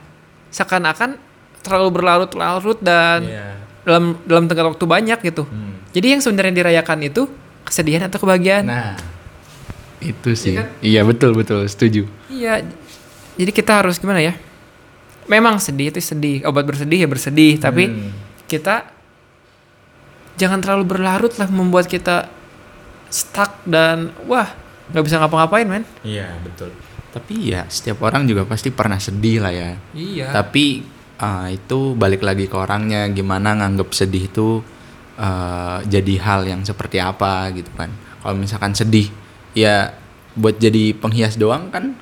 seakan-akan 0.55 1.19
terlalu 1.61 1.89
berlarut-larut 1.91 2.79
dan 2.79 3.25
Iya. 3.25 3.47
dalam 3.83 4.05
dalam 4.23 4.45
tengah 4.47 4.71
waktu 4.71 4.85
banyak 4.87 5.19
gitu. 5.21 5.43
Hmm. 5.45 5.83
Jadi 5.91 6.07
yang 6.09 6.21
sebenarnya 6.21 6.55
dirayakan 6.55 6.99
itu 7.05 7.27
kesedihan 7.63 8.07
atau 8.07 8.19
kebahagiaan. 8.19 8.65
Nah, 8.65 8.95
itu 9.99 10.31
sih. 10.35 10.55
kan? 10.55 10.69
Iya 10.79 11.03
betul 11.03 11.35
betul, 11.35 11.65
setuju. 11.65 12.07
Iya. 12.29 12.63
Jadi 13.35 13.51
kita 13.51 13.83
harus 13.83 13.99
gimana 13.99 14.21
ya? 14.21 14.39
Memang 15.25 15.57
sedih 15.57 15.89
itu 15.89 15.99
sedih, 15.99 16.45
obat 16.45 16.63
bersedih 16.63 17.03
ya 17.03 17.09
bersedih, 17.09 17.57
tapi 17.57 17.89
Hmm. 17.89 18.13
kita 18.45 18.85
jangan 20.35 20.61
terlalu 20.61 20.85
berlarut 20.87 21.33
lah 21.35 21.49
membuat 21.49 21.87
kita 21.87 22.29
stuck 23.09 23.63
dan 23.65 24.11
wah 24.25 24.51
nggak 24.91 25.03
bisa 25.03 25.17
ngapa-ngapain 25.17 25.65
men. 25.65 25.85
Iya 26.03 26.29
betul. 26.43 26.71
Tapi 27.15 27.55
ya 27.55 27.63
setiap 27.71 28.03
orang 28.03 28.27
juga 28.27 28.43
pasti 28.43 28.75
pernah 28.75 28.99
sedih 28.99 29.39
lah 29.39 29.55
ya. 29.55 29.71
Iya. 29.95 30.35
Tapi 30.35 30.83
ah, 31.17 31.47
itu 31.47 31.95
balik 31.95 32.27
lagi 32.27 32.51
ke 32.51 32.57
orangnya 32.59 33.07
gimana 33.09 33.55
nganggep 33.55 33.95
sedih 33.95 34.27
itu 34.27 34.59
eh, 35.15 35.79
jadi 35.87 36.15
hal 36.19 36.41
yang 36.45 36.61
seperti 36.67 36.99
apa 36.99 37.55
gitu 37.55 37.71
kan. 37.79 37.95
Kalau 38.19 38.35
misalkan 38.35 38.75
sedih 38.75 39.07
ya 39.55 39.95
buat 40.35 40.59
jadi 40.59 40.99
penghias 40.99 41.39
doang 41.39 41.71
kan 41.71 41.95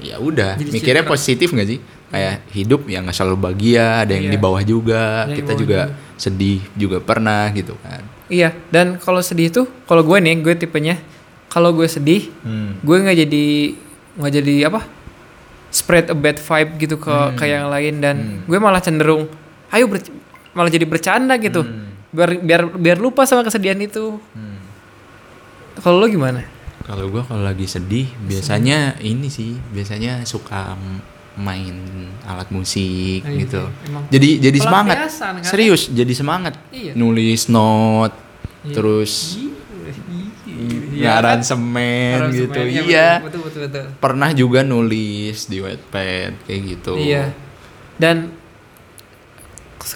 ya 0.00 0.16
udah 0.16 0.56
mikirnya 0.58 1.04
citra. 1.04 1.12
positif 1.12 1.52
nggak 1.52 1.68
sih? 1.68 1.78
Kayak 2.08 2.36
hidup 2.54 2.80
ya 2.88 3.02
nggak 3.02 3.12
selalu 3.12 3.36
bahagia, 3.36 4.06
ada 4.06 4.12
yang 4.16 4.30
Iya. 4.30 4.32
di 4.32 4.38
bawah 4.40 4.62
juga, 4.62 5.26
yang 5.28 5.36
kita 5.36 5.52
bawah 5.52 5.60
juga 5.60 5.80
sedih 6.14 6.60
juga 6.78 6.98
pernah 7.02 7.50
gitu 7.52 7.74
kan. 7.82 8.00
Iya. 8.30 8.54
Dan 8.70 8.96
kalau 9.02 9.18
sedih 9.20 9.50
tuh, 9.50 9.66
kalau 9.84 10.06
gue 10.06 10.16
nih, 10.22 10.38
gue 10.40 10.54
tipenya 10.56 10.96
kalau 11.50 11.74
gue 11.74 11.86
sedih, 11.86 12.30
Hmm. 12.42 12.78
gue 12.80 12.96
nggak 12.96 13.18
jadi 13.26 13.44
nggak 14.14 14.32
jadi 14.32 14.54
apa? 14.66 14.80
Spread 15.68 16.06
a 16.06 16.16
bad 16.16 16.38
vibe 16.38 16.70
gitu 16.78 16.96
ke 16.96 17.10
Hmm. 17.10 17.34
ke 17.34 17.44
yang 17.44 17.66
lain 17.66 17.94
dan 17.98 18.16
Hmm. 18.16 18.40
gue 18.44 18.58
malah 18.58 18.78
cenderung, 18.78 19.26
ayo 19.68 19.84
ber- 19.86 20.14
malah 20.50 20.68
jadi 20.68 20.84
bercanda 20.84 21.34
gitu. 21.36 21.60
Hmm. 21.60 21.90
Biar 22.08 22.30
biar 22.38 22.60
biar 22.70 22.96
lupa 22.96 23.24
sama 23.24 23.42
kesedihan 23.42 23.74
itu. 23.76 24.22
Hmm. 24.30 24.62
Kalau 25.76 25.98
lo 25.98 26.06
gimana? 26.06 26.46
Kalau 26.80 27.08
gua 27.08 27.24
kalau 27.24 27.42
lagi 27.42 27.64
sedih 27.64 28.06
biasanya 28.20 29.00
ini 29.00 29.26
sih 29.26 29.56
biasanya 29.66 30.22
suka 30.22 30.76
main 31.34 31.74
alat 32.22 32.46
musik 32.48 33.24
Iya, 33.24 33.34
gitu. 33.40 33.62
emang. 33.82 34.06
Jadi 34.06 34.28
jadi 34.38 34.58
semangat. 34.60 34.96
Pelampiasan, 35.00 35.32
kan? 35.36 35.48
Serius 35.48 35.82
jadi 35.88 36.12
semangat. 36.14 36.54
Iya. 36.70 36.92
Nulis 36.94 37.48
note 37.48 38.14
Iya. 38.62 38.70
terus 38.70 39.12
Iya, 39.34 39.53
kan? 40.54 41.14
aransemen 41.20 42.16
Aransemen, 42.22 42.38
gitu. 42.48 42.60
iya, 42.64 42.82
Iya. 42.84 43.10
Betul 43.22 43.40
betul 43.44 43.60
betul. 43.66 43.84
Pernah 43.98 44.30
juga 44.32 44.60
nulis 44.62 45.46
di 45.46 45.58
Wattpad 45.58 46.46
kayak 46.46 46.60
gitu. 46.64 46.94
Iya. 46.96 47.34
Dan 47.94 48.30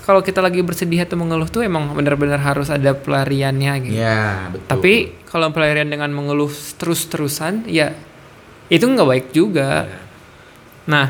kalau 0.04 0.20
kita 0.20 0.44
lagi 0.44 0.60
bersedih 0.60 1.00
atau 1.00 1.16
mengeluh 1.16 1.48
tuh 1.48 1.64
emang 1.64 1.96
benar-benar 1.96 2.36
harus 2.44 2.68
ada 2.68 2.92
pelariannya 2.92 3.72
gitu. 3.88 3.96
Iya, 3.96 4.52
betul. 4.52 4.68
Tapi 4.68 4.92
kalau 5.24 5.48
pelarian 5.48 5.88
dengan 5.88 6.12
mengeluh 6.12 6.52
terus-terusan, 6.76 7.64
ya 7.64 7.96
itu 8.68 8.84
nggak 8.84 9.08
baik 9.08 9.26
juga. 9.32 9.88
Iya. 9.88 9.98
Nah, 10.88 11.06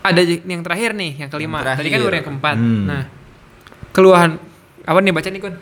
ada 0.00 0.20
yang 0.24 0.64
terakhir 0.64 0.96
nih, 0.96 1.12
yang 1.20 1.30
kelima. 1.32 1.60
Yang 1.60 1.76
Tadi 1.76 1.76
kan 1.76 1.84
terakhir. 1.84 2.08
udah 2.08 2.16
yang 2.16 2.26
keempat. 2.32 2.56
Hmm. 2.56 2.84
Nah, 2.88 3.02
keluhan 3.92 4.30
apa 4.80 4.98
nih 5.04 5.12
baca 5.12 5.28
nih 5.28 5.40
Kun? 5.44 5.54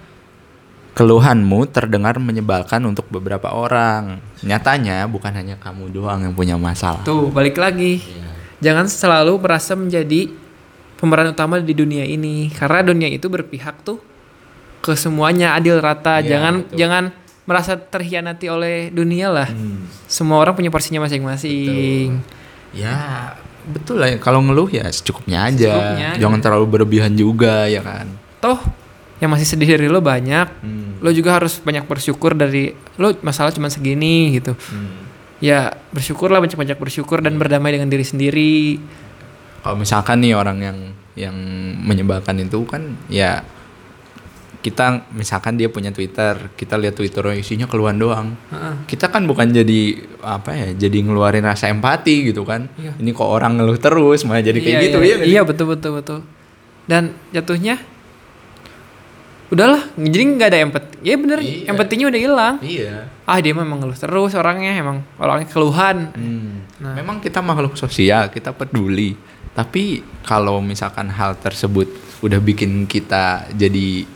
Keluhanmu 0.98 1.70
terdengar 1.70 2.18
menyebalkan 2.18 2.82
untuk 2.82 3.06
beberapa 3.06 3.54
orang. 3.54 4.18
Nyatanya 4.42 5.06
bukan 5.06 5.30
hanya 5.30 5.54
kamu 5.54 5.94
doang 5.94 6.26
yang 6.26 6.34
punya 6.34 6.58
masalah. 6.58 7.06
Tuh 7.06 7.30
balik 7.30 7.54
lagi. 7.54 8.02
Iya. 8.02 8.30
Jangan 8.58 8.90
selalu 8.90 9.38
merasa 9.38 9.78
menjadi 9.78 10.26
pemeran 10.98 11.30
utama 11.30 11.62
di 11.62 11.70
dunia 11.70 12.02
ini, 12.02 12.50
karena 12.50 12.82
dunia 12.82 13.06
itu 13.06 13.30
berpihak 13.30 13.86
tuh 13.86 14.02
ke 14.82 14.98
semuanya 14.98 15.54
adil 15.54 15.78
rata. 15.78 16.18
Iya, 16.18 16.34
jangan 16.34 16.54
betul. 16.66 16.74
jangan 16.74 17.04
merasa 17.46 17.72
terhianati 17.78 18.46
oleh 18.50 18.90
dunia 18.90 19.30
lah. 19.30 19.48
Hmm. 19.48 19.86
Semua 20.10 20.42
orang 20.42 20.58
punya 20.58 20.74
porsinya 20.74 21.06
masing-masing. 21.06 22.18
Ya 22.74 23.38
betul 23.70 24.02
lah 24.02 24.18
kalau 24.18 24.42
ngeluh 24.42 24.66
ya 24.66 24.90
secukupnya 24.90 25.46
aja. 25.46 25.70
Secukupnya. 25.70 26.08
Jangan 26.18 26.38
terlalu 26.42 26.66
berlebihan 26.66 27.14
juga 27.14 27.70
ya 27.70 27.86
kan. 27.86 28.10
Toh 28.42 28.58
yang 29.18 29.30
masih 29.34 29.46
sedih 29.46 29.78
dari 29.78 29.90
lo 29.90 29.98
banyak. 29.98 30.46
Hmm. 30.62 31.02
Lo 31.02 31.10
juga 31.10 31.38
harus 31.38 31.58
banyak 31.58 31.86
bersyukur 31.86 32.34
dari 32.38 32.74
lo 32.98 33.14
masalah 33.22 33.50
cuma 33.50 33.70
segini 33.70 34.38
gitu. 34.38 34.54
Hmm. 34.54 35.06
Ya 35.38 35.74
bersyukurlah 35.94 36.42
banyak-banyak 36.42 36.78
bersyukur 36.78 37.22
dan 37.22 37.38
berdamai 37.38 37.74
dengan 37.74 37.90
diri 37.90 38.06
sendiri. 38.06 38.78
Kalau 39.62 39.76
misalkan 39.78 40.22
nih 40.22 40.34
orang 40.34 40.58
yang 40.62 40.78
yang 41.18 41.36
menyebalkan 41.82 42.38
itu 42.38 42.62
kan 42.62 42.94
ya 43.10 43.42
kita 44.58 45.06
misalkan 45.14 45.54
dia 45.54 45.70
punya 45.70 45.94
Twitter, 45.94 46.50
kita 46.58 46.74
lihat 46.74 46.98
Twitternya 46.98 47.38
isinya 47.38 47.66
keluhan 47.70 47.94
doang. 47.94 48.34
Heeh. 48.50 48.74
Kita 48.90 49.06
kan 49.06 49.22
bukan 49.24 49.54
jadi 49.54 50.02
apa 50.18 50.50
ya, 50.50 50.68
jadi 50.74 50.98
ngeluarin 51.06 51.46
rasa 51.46 51.70
empati 51.70 52.34
gitu 52.34 52.42
kan. 52.42 52.66
Iya. 52.74 52.98
Ini 52.98 53.10
kok 53.14 53.28
orang 53.30 53.58
ngeluh 53.58 53.78
terus 53.78 54.26
malah 54.26 54.42
jadi 54.42 54.58
kayak 54.58 54.74
Iya, 54.74 54.86
gitu 54.90 54.98
iya, 55.02 55.16
ya. 55.22 55.24
Iya 55.24 55.40
betul 55.46 55.66
betul 55.70 56.02
betul. 56.02 56.20
Dan 56.90 57.14
jatuhnya 57.30 57.78
udahlah 59.48 59.82
jadi 59.96 60.22
nggak 60.36 60.48
ada 60.52 60.58
empati. 60.60 60.94
Ya 61.00 61.14
bener 61.16 61.38
Iya. 61.40 61.72
empatinya 61.72 62.06
udah 62.12 62.20
hilang. 62.20 62.54
Iya. 62.60 63.08
Ah 63.24 63.38
dia 63.40 63.52
memang 63.56 63.80
ngeluh 63.80 63.96
terus 63.96 64.32
orangnya 64.36 64.72
emang 64.76 65.00
orangnya 65.16 65.48
keluhan. 65.48 66.12
Hmm. 66.12 66.68
Nah. 66.78 66.94
Memang 66.94 67.18
kita 67.18 67.40
makhluk 67.40 67.74
sosial, 67.74 68.28
kita 68.28 68.52
peduli. 68.52 69.16
Tapi 69.56 70.04
kalau 70.22 70.62
misalkan 70.62 71.10
hal 71.10 71.34
tersebut 71.40 71.90
udah 72.22 72.38
bikin 72.38 72.86
kita 72.86 73.50
jadi 73.50 74.06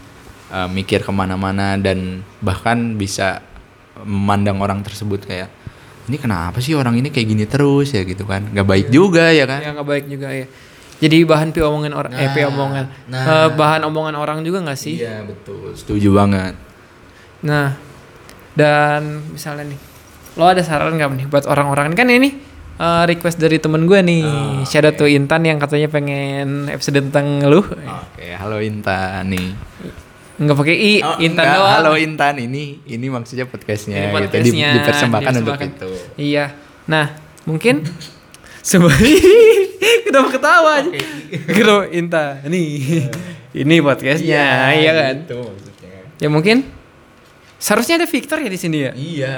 uh, 0.53 0.69
mikir 0.71 1.03
ke 1.03 1.11
mana-mana 1.11 1.75
dan 1.81 2.23
bahkan 2.39 2.95
bisa 2.95 3.43
memandang 4.07 4.59
orang 4.63 4.83
tersebut 4.83 5.27
kayak 5.27 5.51
ini 6.11 6.19
kenapa 6.19 6.59
sih 6.59 6.75
orang 6.75 6.99
ini 6.99 7.15
kayak 7.15 7.27
gini 7.31 7.45
terus 7.47 7.95
ya 7.95 8.03
gitu 8.03 8.27
kan? 8.27 8.51
Gak 8.51 8.67
baik 8.67 8.87
juga 8.91 9.31
ya 9.31 9.47
kan? 9.47 9.63
Ya 9.63 9.71
nggak 9.75 9.87
baik 9.89 10.05
juga 10.11 10.29
ya. 10.35 10.47
Jadi 11.03 11.17
bahan 11.23 11.51
pi 11.51 11.59
omongan 11.59 11.93
orang 11.93 12.13
eh 12.15 12.31
pi 12.31 12.41
Nah, 12.41 12.49
omongan. 12.49 12.85
nah. 13.07 13.23
Eh, 13.27 13.49
bahan 13.53 13.83
omongan 13.83 14.15
orang 14.15 14.39
juga 14.41 14.63
nggak 14.63 14.79
sih? 14.79 14.97
Iya 14.97 15.27
betul, 15.27 15.75
setuju 15.75 16.15
banget. 16.15 16.55
Nah, 17.43 17.75
dan 18.55 19.03
misalnya 19.29 19.67
nih, 19.67 19.81
lo 20.33 20.47
ada 20.47 20.63
saran 20.63 20.95
nggak 20.95 21.11
nih 21.13 21.27
buat 21.27 21.45
orang-orang 21.45 21.91
kan 21.93 22.07
ini 22.07 22.39
eh, 22.73 23.03
request 23.05 23.37
dari 23.37 23.59
temen 23.59 23.83
gue 23.83 23.99
nih, 23.99 24.23
Oh, 24.23 24.63
shout 24.63 24.83
out 24.85 24.95
to 24.95 25.05
Intan 25.05 25.43
yang 25.43 25.59
katanya 25.59 25.89
pengen 25.89 26.67
episode 26.69 27.03
tentang 27.03 27.41
ngeluh, 27.41 27.67
Oke, 27.67 28.27
halo 28.33 28.59
Intan 28.59 29.27
nih. 29.29 29.59
nggak 30.35 30.57
pakai 30.57 30.77
i, 30.77 30.93
Oh, 30.99 31.19
Intan 31.19 31.45
enggak, 31.45 31.59
doang. 31.59 31.75
Halo 31.77 31.93
Intan 31.97 32.35
ini 32.41 32.79
ini 32.85 33.07
maksudnya 33.07 33.45
podcastnya 33.45 33.95
Ini 33.95 34.01
gitu. 34.01 34.07
Di- 34.07 34.15
podcastnya, 34.17 34.69
dipersembahkan 34.77 35.33
untuk 35.37 35.55
dipersembahkan. 35.59 35.69
itu. 35.77 35.91
Iya. 36.17 36.45
Nah, 36.85 37.07
mungkin 37.45 37.75
sebagai 38.63 39.15
kenapa 40.07 40.29
ketawa 40.31 40.71
aja? 40.79 40.91
Kenapa 41.57 41.85
Intan? 41.91 42.33
Nih, 42.47 43.09
ini 43.63 43.75
podcastnya, 43.81 44.73
iya, 44.75 44.91
kan? 44.95 45.15
gitu 45.27 45.39
maksudnya. 45.43 45.91
Ya 46.23 46.29
mungkin 46.31 46.57
seharusnya 47.59 48.03
ada 48.03 48.07
Victor 48.07 48.39
ya 48.41 48.51
di 48.51 48.61
sini 48.61 48.79
ya. 48.87 48.93
Iya. 48.95 49.37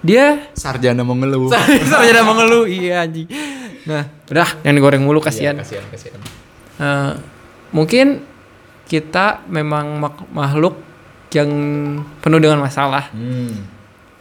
Dia 0.00 0.48
Sarjana 0.56 1.04
mengeluh. 1.04 1.52
sarjana 1.52 2.24
mengeluh, 2.24 2.64
iya 2.64 3.04
anjing. 3.04 3.28
Nah, 3.84 4.08
udah 4.32 4.48
yang 4.64 4.74
digoreng 4.76 5.04
mulu 5.04 5.20
kasihan. 5.20 5.52
Iya, 5.56 5.60
kasihan, 5.60 5.86
kasihan. 5.92 6.20
Eh, 6.80 7.12
mungkin 7.68 8.24
kita 8.88 9.44
memang 9.44 10.00
mak- 10.00 10.30
makhluk 10.32 10.80
yang 11.36 11.50
penuh 12.24 12.40
dengan 12.40 12.64
masalah. 12.64 13.12
Hmm. 13.12 13.79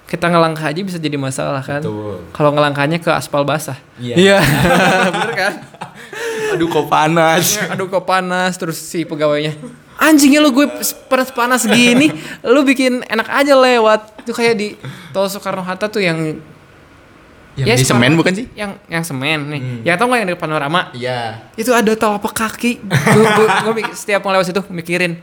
Kita 0.09 0.25
ngelangkah 0.25 0.65
aja 0.65 0.81
bisa 0.81 0.97
jadi 0.97 1.15
masalah 1.15 1.61
kan. 1.61 1.79
Betul. 1.79 2.17
Kalau 2.33 2.49
ngelangkahnya 2.49 2.97
ke 2.97 3.13
aspal 3.13 3.45
basah. 3.45 3.77
Iya. 3.95 4.41
bener 5.13 5.31
kan? 5.31 5.53
Aduh 6.49 6.65
kok 6.65 6.89
panas. 6.89 7.61
Aduh 7.69 7.85
kok 7.85 8.03
panas 8.03 8.57
terus 8.57 8.75
si 8.75 9.05
pegawainya. 9.05 9.53
Anjingnya 9.95 10.39
lu 10.39 10.49
gue 10.49 10.65
panas-panas 11.05 11.67
gini, 11.67 12.09
lu 12.41 12.63
bikin 12.63 13.05
enak 13.05 13.27
aja 13.29 13.53
lewat. 13.53 14.23
Itu 14.23 14.31
kayak 14.31 14.55
di 14.55 14.67
Tol 15.11 15.27
Soekarno 15.27 15.61
Hatta 15.61 15.85
tuh 15.85 16.01
yang 16.01 16.39
Yang 17.53 17.67
Ya, 17.67 17.75
di 17.75 17.83
semen 17.83 18.15
bukan 18.15 18.31
sih? 18.31 18.45
yang 18.55 18.79
yang 18.87 19.03
semen 19.03 19.51
nih. 19.51 19.59
Hmm. 19.59 19.79
Ya 19.83 19.93
tau 19.93 20.07
gak 20.07 20.23
yang 20.23 20.31
di 20.31 20.39
panorama? 20.39 20.89
Iya. 20.89 21.43
itu 21.53 21.69
ada 21.69 21.91
telapak 21.91 22.31
kaki 22.31 22.79
gue, 22.79 22.95
gue, 23.27 23.47
gue 23.67 23.73
mik- 23.75 23.91
setiap 23.93 24.23
mau 24.23 24.31
lewat 24.31 24.47
situ 24.47 24.63
mikirin 24.71 25.19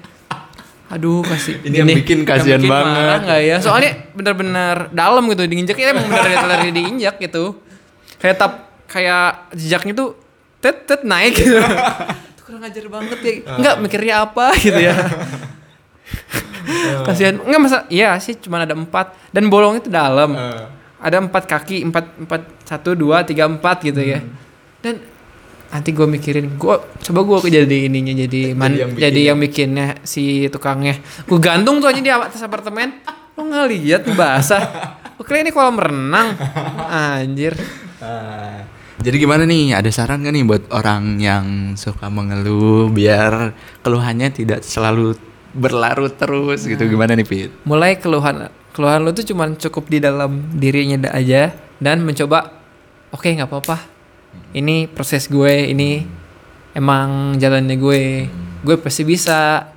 aduh 0.87 1.23
kasih 1.27 1.59
Ini 1.67 1.83
yang 1.83 1.89
bikin 2.03 2.23
kasihan 2.23 2.63
bikin 2.63 2.71
banget. 2.71 2.95
marah 2.95 3.19
nggak 3.27 3.41
ya? 3.43 3.57
Soalnya 3.59 3.93
bener-bener 4.15 4.77
dalam 4.95 5.23
gitu 5.31 5.43
diinjaknya 5.47 5.87
emang 5.95 6.07
bener 6.07 6.47
dari 6.47 6.71
diinjak 6.71 7.19
gitu. 7.19 7.59
Kayak 8.23 8.37
tap 8.39 8.53
kayak 8.87 9.51
jejaknya 9.53 9.93
tuh 9.99 10.09
tet 10.63 10.87
tet 10.87 11.03
naik 11.03 11.35
gitu. 11.35 11.59
Itu 12.35 12.41
kurang 12.47 12.63
ajar 12.63 12.85
banget 12.87 13.19
ya. 13.23 13.33
Nggak 13.59 13.75
mikirnya 13.83 14.15
apa 14.23 14.55
gitu 14.59 14.79
ya. 14.79 14.95
Kasihan. 17.07 17.35
Nggak 17.43 17.61
masa 17.61 17.79
iya 17.91 18.15
sih 18.23 18.39
cuma 18.39 18.63
ada 18.63 18.75
empat. 18.75 19.15
Dan 19.35 19.51
bolong 19.51 19.83
itu 19.83 19.91
dalam. 19.91 20.35
Ada 20.97 21.23
empat 21.23 21.45
kaki 21.45 21.87
empat 21.87 22.05
empat 22.25 22.43
satu 22.67 22.95
dua 22.95 23.23
tiga 23.27 23.47
empat 23.47 23.83
gitu 23.85 24.03
ya. 24.03 24.23
Dan 24.81 25.03
nanti 25.69 25.91
gue 25.91 26.07
mikirin 26.07 26.55
gue 26.55 26.75
coba 26.79 27.21
gue 27.23 27.51
jadi 27.53 27.77
ininya 27.87 28.15
jadi 28.17 28.43
man, 28.53 28.71
Jadi 28.71 28.79
yang 28.79 28.91
jadi 28.93 29.01
bikinnya. 29.03 29.25
yang 29.25 29.39
bikinnya 29.39 29.87
si 30.03 30.23
tukangnya 30.47 30.95
gue 31.23 31.39
gantung 31.39 31.79
tuh 31.79 31.89
aja 31.89 31.99
di 31.99 32.09
atas 32.09 32.41
apartemen 32.41 33.03
lo 33.33 33.43
nggak 33.43 33.67
lihat 33.69 34.03
basah 34.13 34.63
Oke 35.17 35.33
ini 35.35 35.49
kolam 35.49 35.77
renang 35.77 36.37
anjir 36.87 37.57
Ah, 37.97 38.69
jadi 38.97 39.17
gimana 39.17 39.43
nih? 39.43 39.73
Ada 39.73 39.89
saran 39.91 40.21
gak 40.21 40.29
nih 40.31 40.45
buat 40.45 40.69
orang 40.69 41.17
yang 41.17 41.47
suka 41.73 42.07
mengeluh 42.07 42.93
biar 42.93 43.57
keluhannya 43.81 44.29
tidak 44.31 44.61
selalu 44.61 45.17
berlarut 45.51 46.13
terus 46.13 46.61
gitu? 46.63 46.85
Gimana 46.85 47.17
nih 47.17 47.25
Pit? 47.25 47.51
mulai 47.65 47.97
keluhan 47.97 48.53
keluhan 48.71 49.01
lo 49.01 49.11
tuh 49.11 49.25
cuman 49.25 49.57
cukup 49.57 49.89
di 49.89 49.99
dalam 49.99 50.53
dirinya 50.53 51.09
aja 51.09 51.49
dan 51.77 52.05
mencoba 52.05 52.53
oke 53.09 53.25
nggak 53.25 53.49
apa-apa 53.49 53.96
ini 54.53 54.87
proses 54.87 55.27
gue 55.27 55.71
ini 55.71 56.05
emang 56.73 57.37
jalannya 57.37 57.77
gue. 57.77 58.03
Gue 58.63 58.77
pasti 58.81 59.03
bisa. 59.05 59.71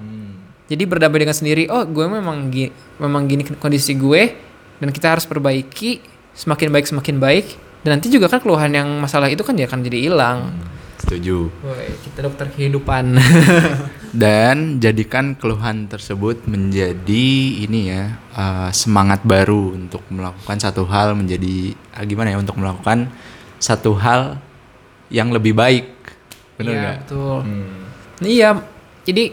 Jadi 0.69 0.83
berdamai 0.85 1.25
dengan 1.25 1.33
sendiri 1.33 1.65
oh 1.65 1.81
gue 1.81 2.05
memang 2.05 2.53
gi- 2.53 2.69
memang 3.01 3.25
gini 3.25 3.41
kondisi 3.57 3.97
gue 3.97 4.37
dan 4.77 4.93
kita 4.93 5.17
harus 5.17 5.25
perbaiki 5.25 5.97
semakin 6.37 6.69
baik 6.69 6.85
semakin 6.85 7.15
baik. 7.17 7.45
Dan 7.81 7.97
nanti 7.97 8.11
juga 8.11 8.27
kan 8.27 8.43
keluhan 8.43 8.75
yang 8.75 8.89
masalah 8.99 9.31
itu 9.31 9.41
kan 9.41 9.55
dia 9.55 9.65
akan 9.65 9.81
jadi 9.81 9.97
hilang. 10.11 10.51
Setuju. 10.99 11.47
Woi, 11.63 11.95
kita 12.03 12.27
dokter 12.27 12.51
kehidupan. 12.51 13.15
Dan 14.11 14.83
jadikan 14.83 15.31
keluhan 15.39 15.87
tersebut 15.87 16.43
menjadi 16.43 17.27
ini 17.65 17.79
ya 17.87 18.19
eh, 18.35 18.69
semangat 18.75 19.23
baru 19.23 19.79
untuk 19.79 20.03
melakukan 20.11 20.59
satu 20.59 20.83
hal 20.91 21.15
menjadi 21.15 21.71
ah, 21.95 22.03
gimana 22.03 22.35
ya 22.35 22.37
untuk 22.37 22.59
melakukan 22.59 23.07
satu 23.63 23.95
hal 23.95 24.43
yang 25.09 25.29
lebih 25.29 25.51
baik. 25.51 25.85
Benar 26.55 26.69
Iya, 26.69 26.79
nggak? 26.79 26.97
betul 27.01 27.37
Hmm. 27.39 27.79
iya 28.19 28.49
jadi 29.01 29.23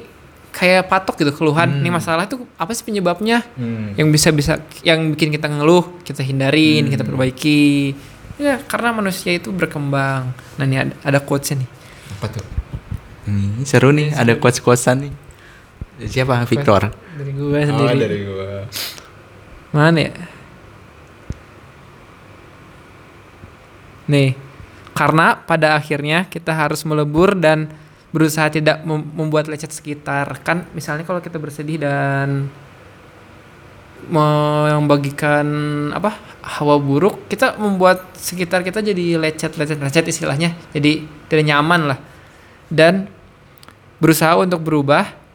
kayak 0.48 0.86
patok 0.86 1.18
gitu 1.18 1.32
keluhan 1.34 1.68
ini 1.76 1.90
masalah 1.90 2.24
itu 2.24 2.40
apa 2.54 2.70
sih 2.70 2.80
penyebabnya 2.80 3.44
Hmm. 3.54 3.92
yang 3.92 4.08
bisa 4.08 4.30
bisa 4.30 4.56
yang 4.80 5.10
bikin 5.10 5.28
kita 5.28 5.46
ngeluh 5.46 6.00
kita 6.00 6.22
hindarin 6.22 6.86
kita 6.86 7.02
perbaiki 7.02 7.92
ya 8.36 8.56
karena 8.62 8.94
manusia 8.94 9.32
itu 9.32 9.50
berkembang 9.50 10.30
nah 10.54 10.64
ini 10.64 10.76
ada, 10.78 10.94
ada 11.02 11.18
quotesnya 11.18 11.60
nih 11.60 11.70
Apa 12.14 12.26
tuh? 12.30 12.46
Ini 13.26 13.66
seru 13.66 13.90
nih, 13.90 14.14
ada 14.14 14.38
quotes-quotesan 14.38 14.96
nih. 15.02 15.12
Siapa? 15.98 16.46
Victor. 16.46 16.94
dari 17.18 17.32
gue 17.32 17.58
sendiri 17.60 18.16
gua. 18.22 18.70
mana 19.74 19.98
ya 19.98 20.12
nih 24.06 24.45
karena 24.96 25.37
pada 25.44 25.76
akhirnya 25.76 26.24
kita 26.24 26.56
harus 26.56 26.80
melebur 26.88 27.37
dan 27.37 27.68
berusaha 28.16 28.48
tidak 28.48 28.80
mem- 28.88 29.12
membuat 29.12 29.44
lecet 29.44 29.68
sekitar. 29.68 30.40
Kan 30.40 30.64
misalnya 30.72 31.04
kalau 31.04 31.20
kita 31.20 31.37
bersedih 31.37 31.76
dan 31.85 32.48
membagikan 34.06 35.44
apa 35.90 36.14
hawa 36.44 36.78
buruk 36.78 37.26
kita 37.26 37.59
membuat 37.59 38.06
sekitar 38.14 38.62
kita 38.62 38.78
jadi 38.78 39.18
lecet 39.20 39.52
lecet 39.61 39.76
lecet 39.76 40.04
istilahnya. 40.09 40.56
Jadi 40.72 41.04
tidak 41.28 41.44
nyaman 41.44 41.92
lah. 41.92 41.98
Dan 42.72 43.04
berusaha 44.00 44.32
untuk 44.40 44.64
berubah 44.64 45.25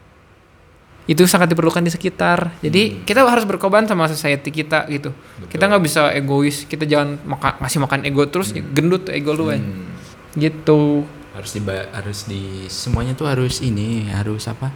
itu 1.12 1.28
sangat 1.28 1.52
diperlukan 1.52 1.84
di 1.84 1.92
sekitar 1.92 2.56
jadi 2.64 3.04
kita 3.04 3.28
harus 3.28 3.44
berkorban 3.44 3.84
sama 3.84 4.08
society 4.08 4.48
kita 4.48 4.88
gitu 4.88 5.12
kita 5.52 5.68
nggak 5.68 5.84
bisa 5.84 6.08
egois 6.16 6.64
kita 6.64 6.88
jangan 6.88 7.20
maka, 7.28 7.60
ngasih 7.60 7.80
makan 7.84 8.00
ego 8.08 8.24
terus 8.32 8.56
gendut 8.56 9.12
tuh 9.12 9.14
ego 9.14 9.36
lu 9.36 9.52
kan. 9.52 9.60
Hmm. 9.60 9.92
gitu 10.40 11.04
Harus 11.32 11.52
di 11.56 11.62
harus 11.68 12.20
di 12.28 12.42
semuanya 12.68 13.16
tuh 13.16 13.24
harus 13.24 13.64
ini, 13.64 14.04
harus 14.12 14.52
apa? 14.52 14.68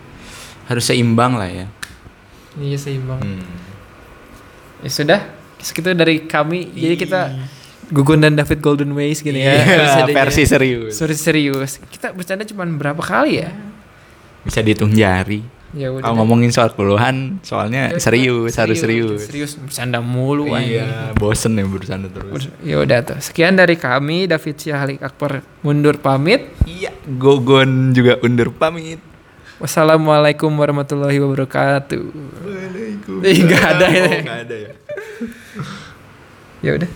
Harus 0.71 0.88
seimbang 0.88 1.36
lah 1.36 1.52
ya. 1.52 1.67
iya 2.56 2.76
seimbang 2.76 3.19
Hmm. 3.19 3.43
ya 4.80 4.89
sudah 4.89 5.19
segitu 5.60 5.91
dari 5.91 6.24
kami 6.24 6.71
jadi 6.71 6.95
kita 6.95 7.21
Gugun 7.86 8.17
dan 8.17 8.34
David 8.34 8.60
Golden 8.60 8.91
Ways 8.98 9.21
gini 9.21 9.45
ya 9.45 9.62
Iya, 9.62 10.10
versi 10.10 10.41
serius. 10.43 10.98
Sorry 10.98 11.13
serius 11.13 11.78
kita 11.88 12.12
bercanda 12.12 12.41
cuma 12.43 12.65
berapa 12.65 13.00
kali 13.00 13.39
ya 13.39 13.52
Bisa 14.41 14.62
dihitung 14.62 14.89
jari. 14.89 15.41
Ya 15.76 15.92
udah. 15.92 16.08
Kalau 16.08 16.24
ngomongin 16.24 16.56
soal 16.56 16.72
keluhan, 16.72 17.44
soalnya 17.44 17.92
Ya, 17.92 18.00
serius, 18.00 18.56
harus 18.56 18.80
serius. 18.80 19.28
Serius 19.28 19.60
bercanda 19.60 20.00
mulu. 20.00 20.56
Iya, 20.56 21.12
bosen 21.20 21.60
ya 21.60 21.68
berusaha 21.68 22.00
terus. 22.00 22.48
Ya 22.64 22.80
udah 22.80 23.04
tuh. 23.04 23.20
Sekian 23.20 23.60
dari 23.60 23.76
kami 23.76 24.24
David 24.24 24.56
Syahlik 24.56 25.04
Akbar 25.04 25.44
mundur 25.60 26.00
pamit. 26.00 26.48
Iya, 26.64 26.96
Gogon 27.20 27.92
juga 27.92 28.16
undur 28.24 28.56
pamit. 28.56 29.04
Wassalamualaikum 29.60 30.52
warahmatullahi 30.56 31.20
wabarakatuh. 31.20 32.04
Waalaikumsalam. 32.44 33.28
Ih, 33.28 33.40
nggak 33.44 33.64
ada 33.76 33.88
ya. 33.92 34.04
Oh, 34.04 34.20
nggak 34.24 34.40
ada 34.48 34.56
ya. 34.56 34.72
Ya 36.64 36.72
udah. 36.80 36.92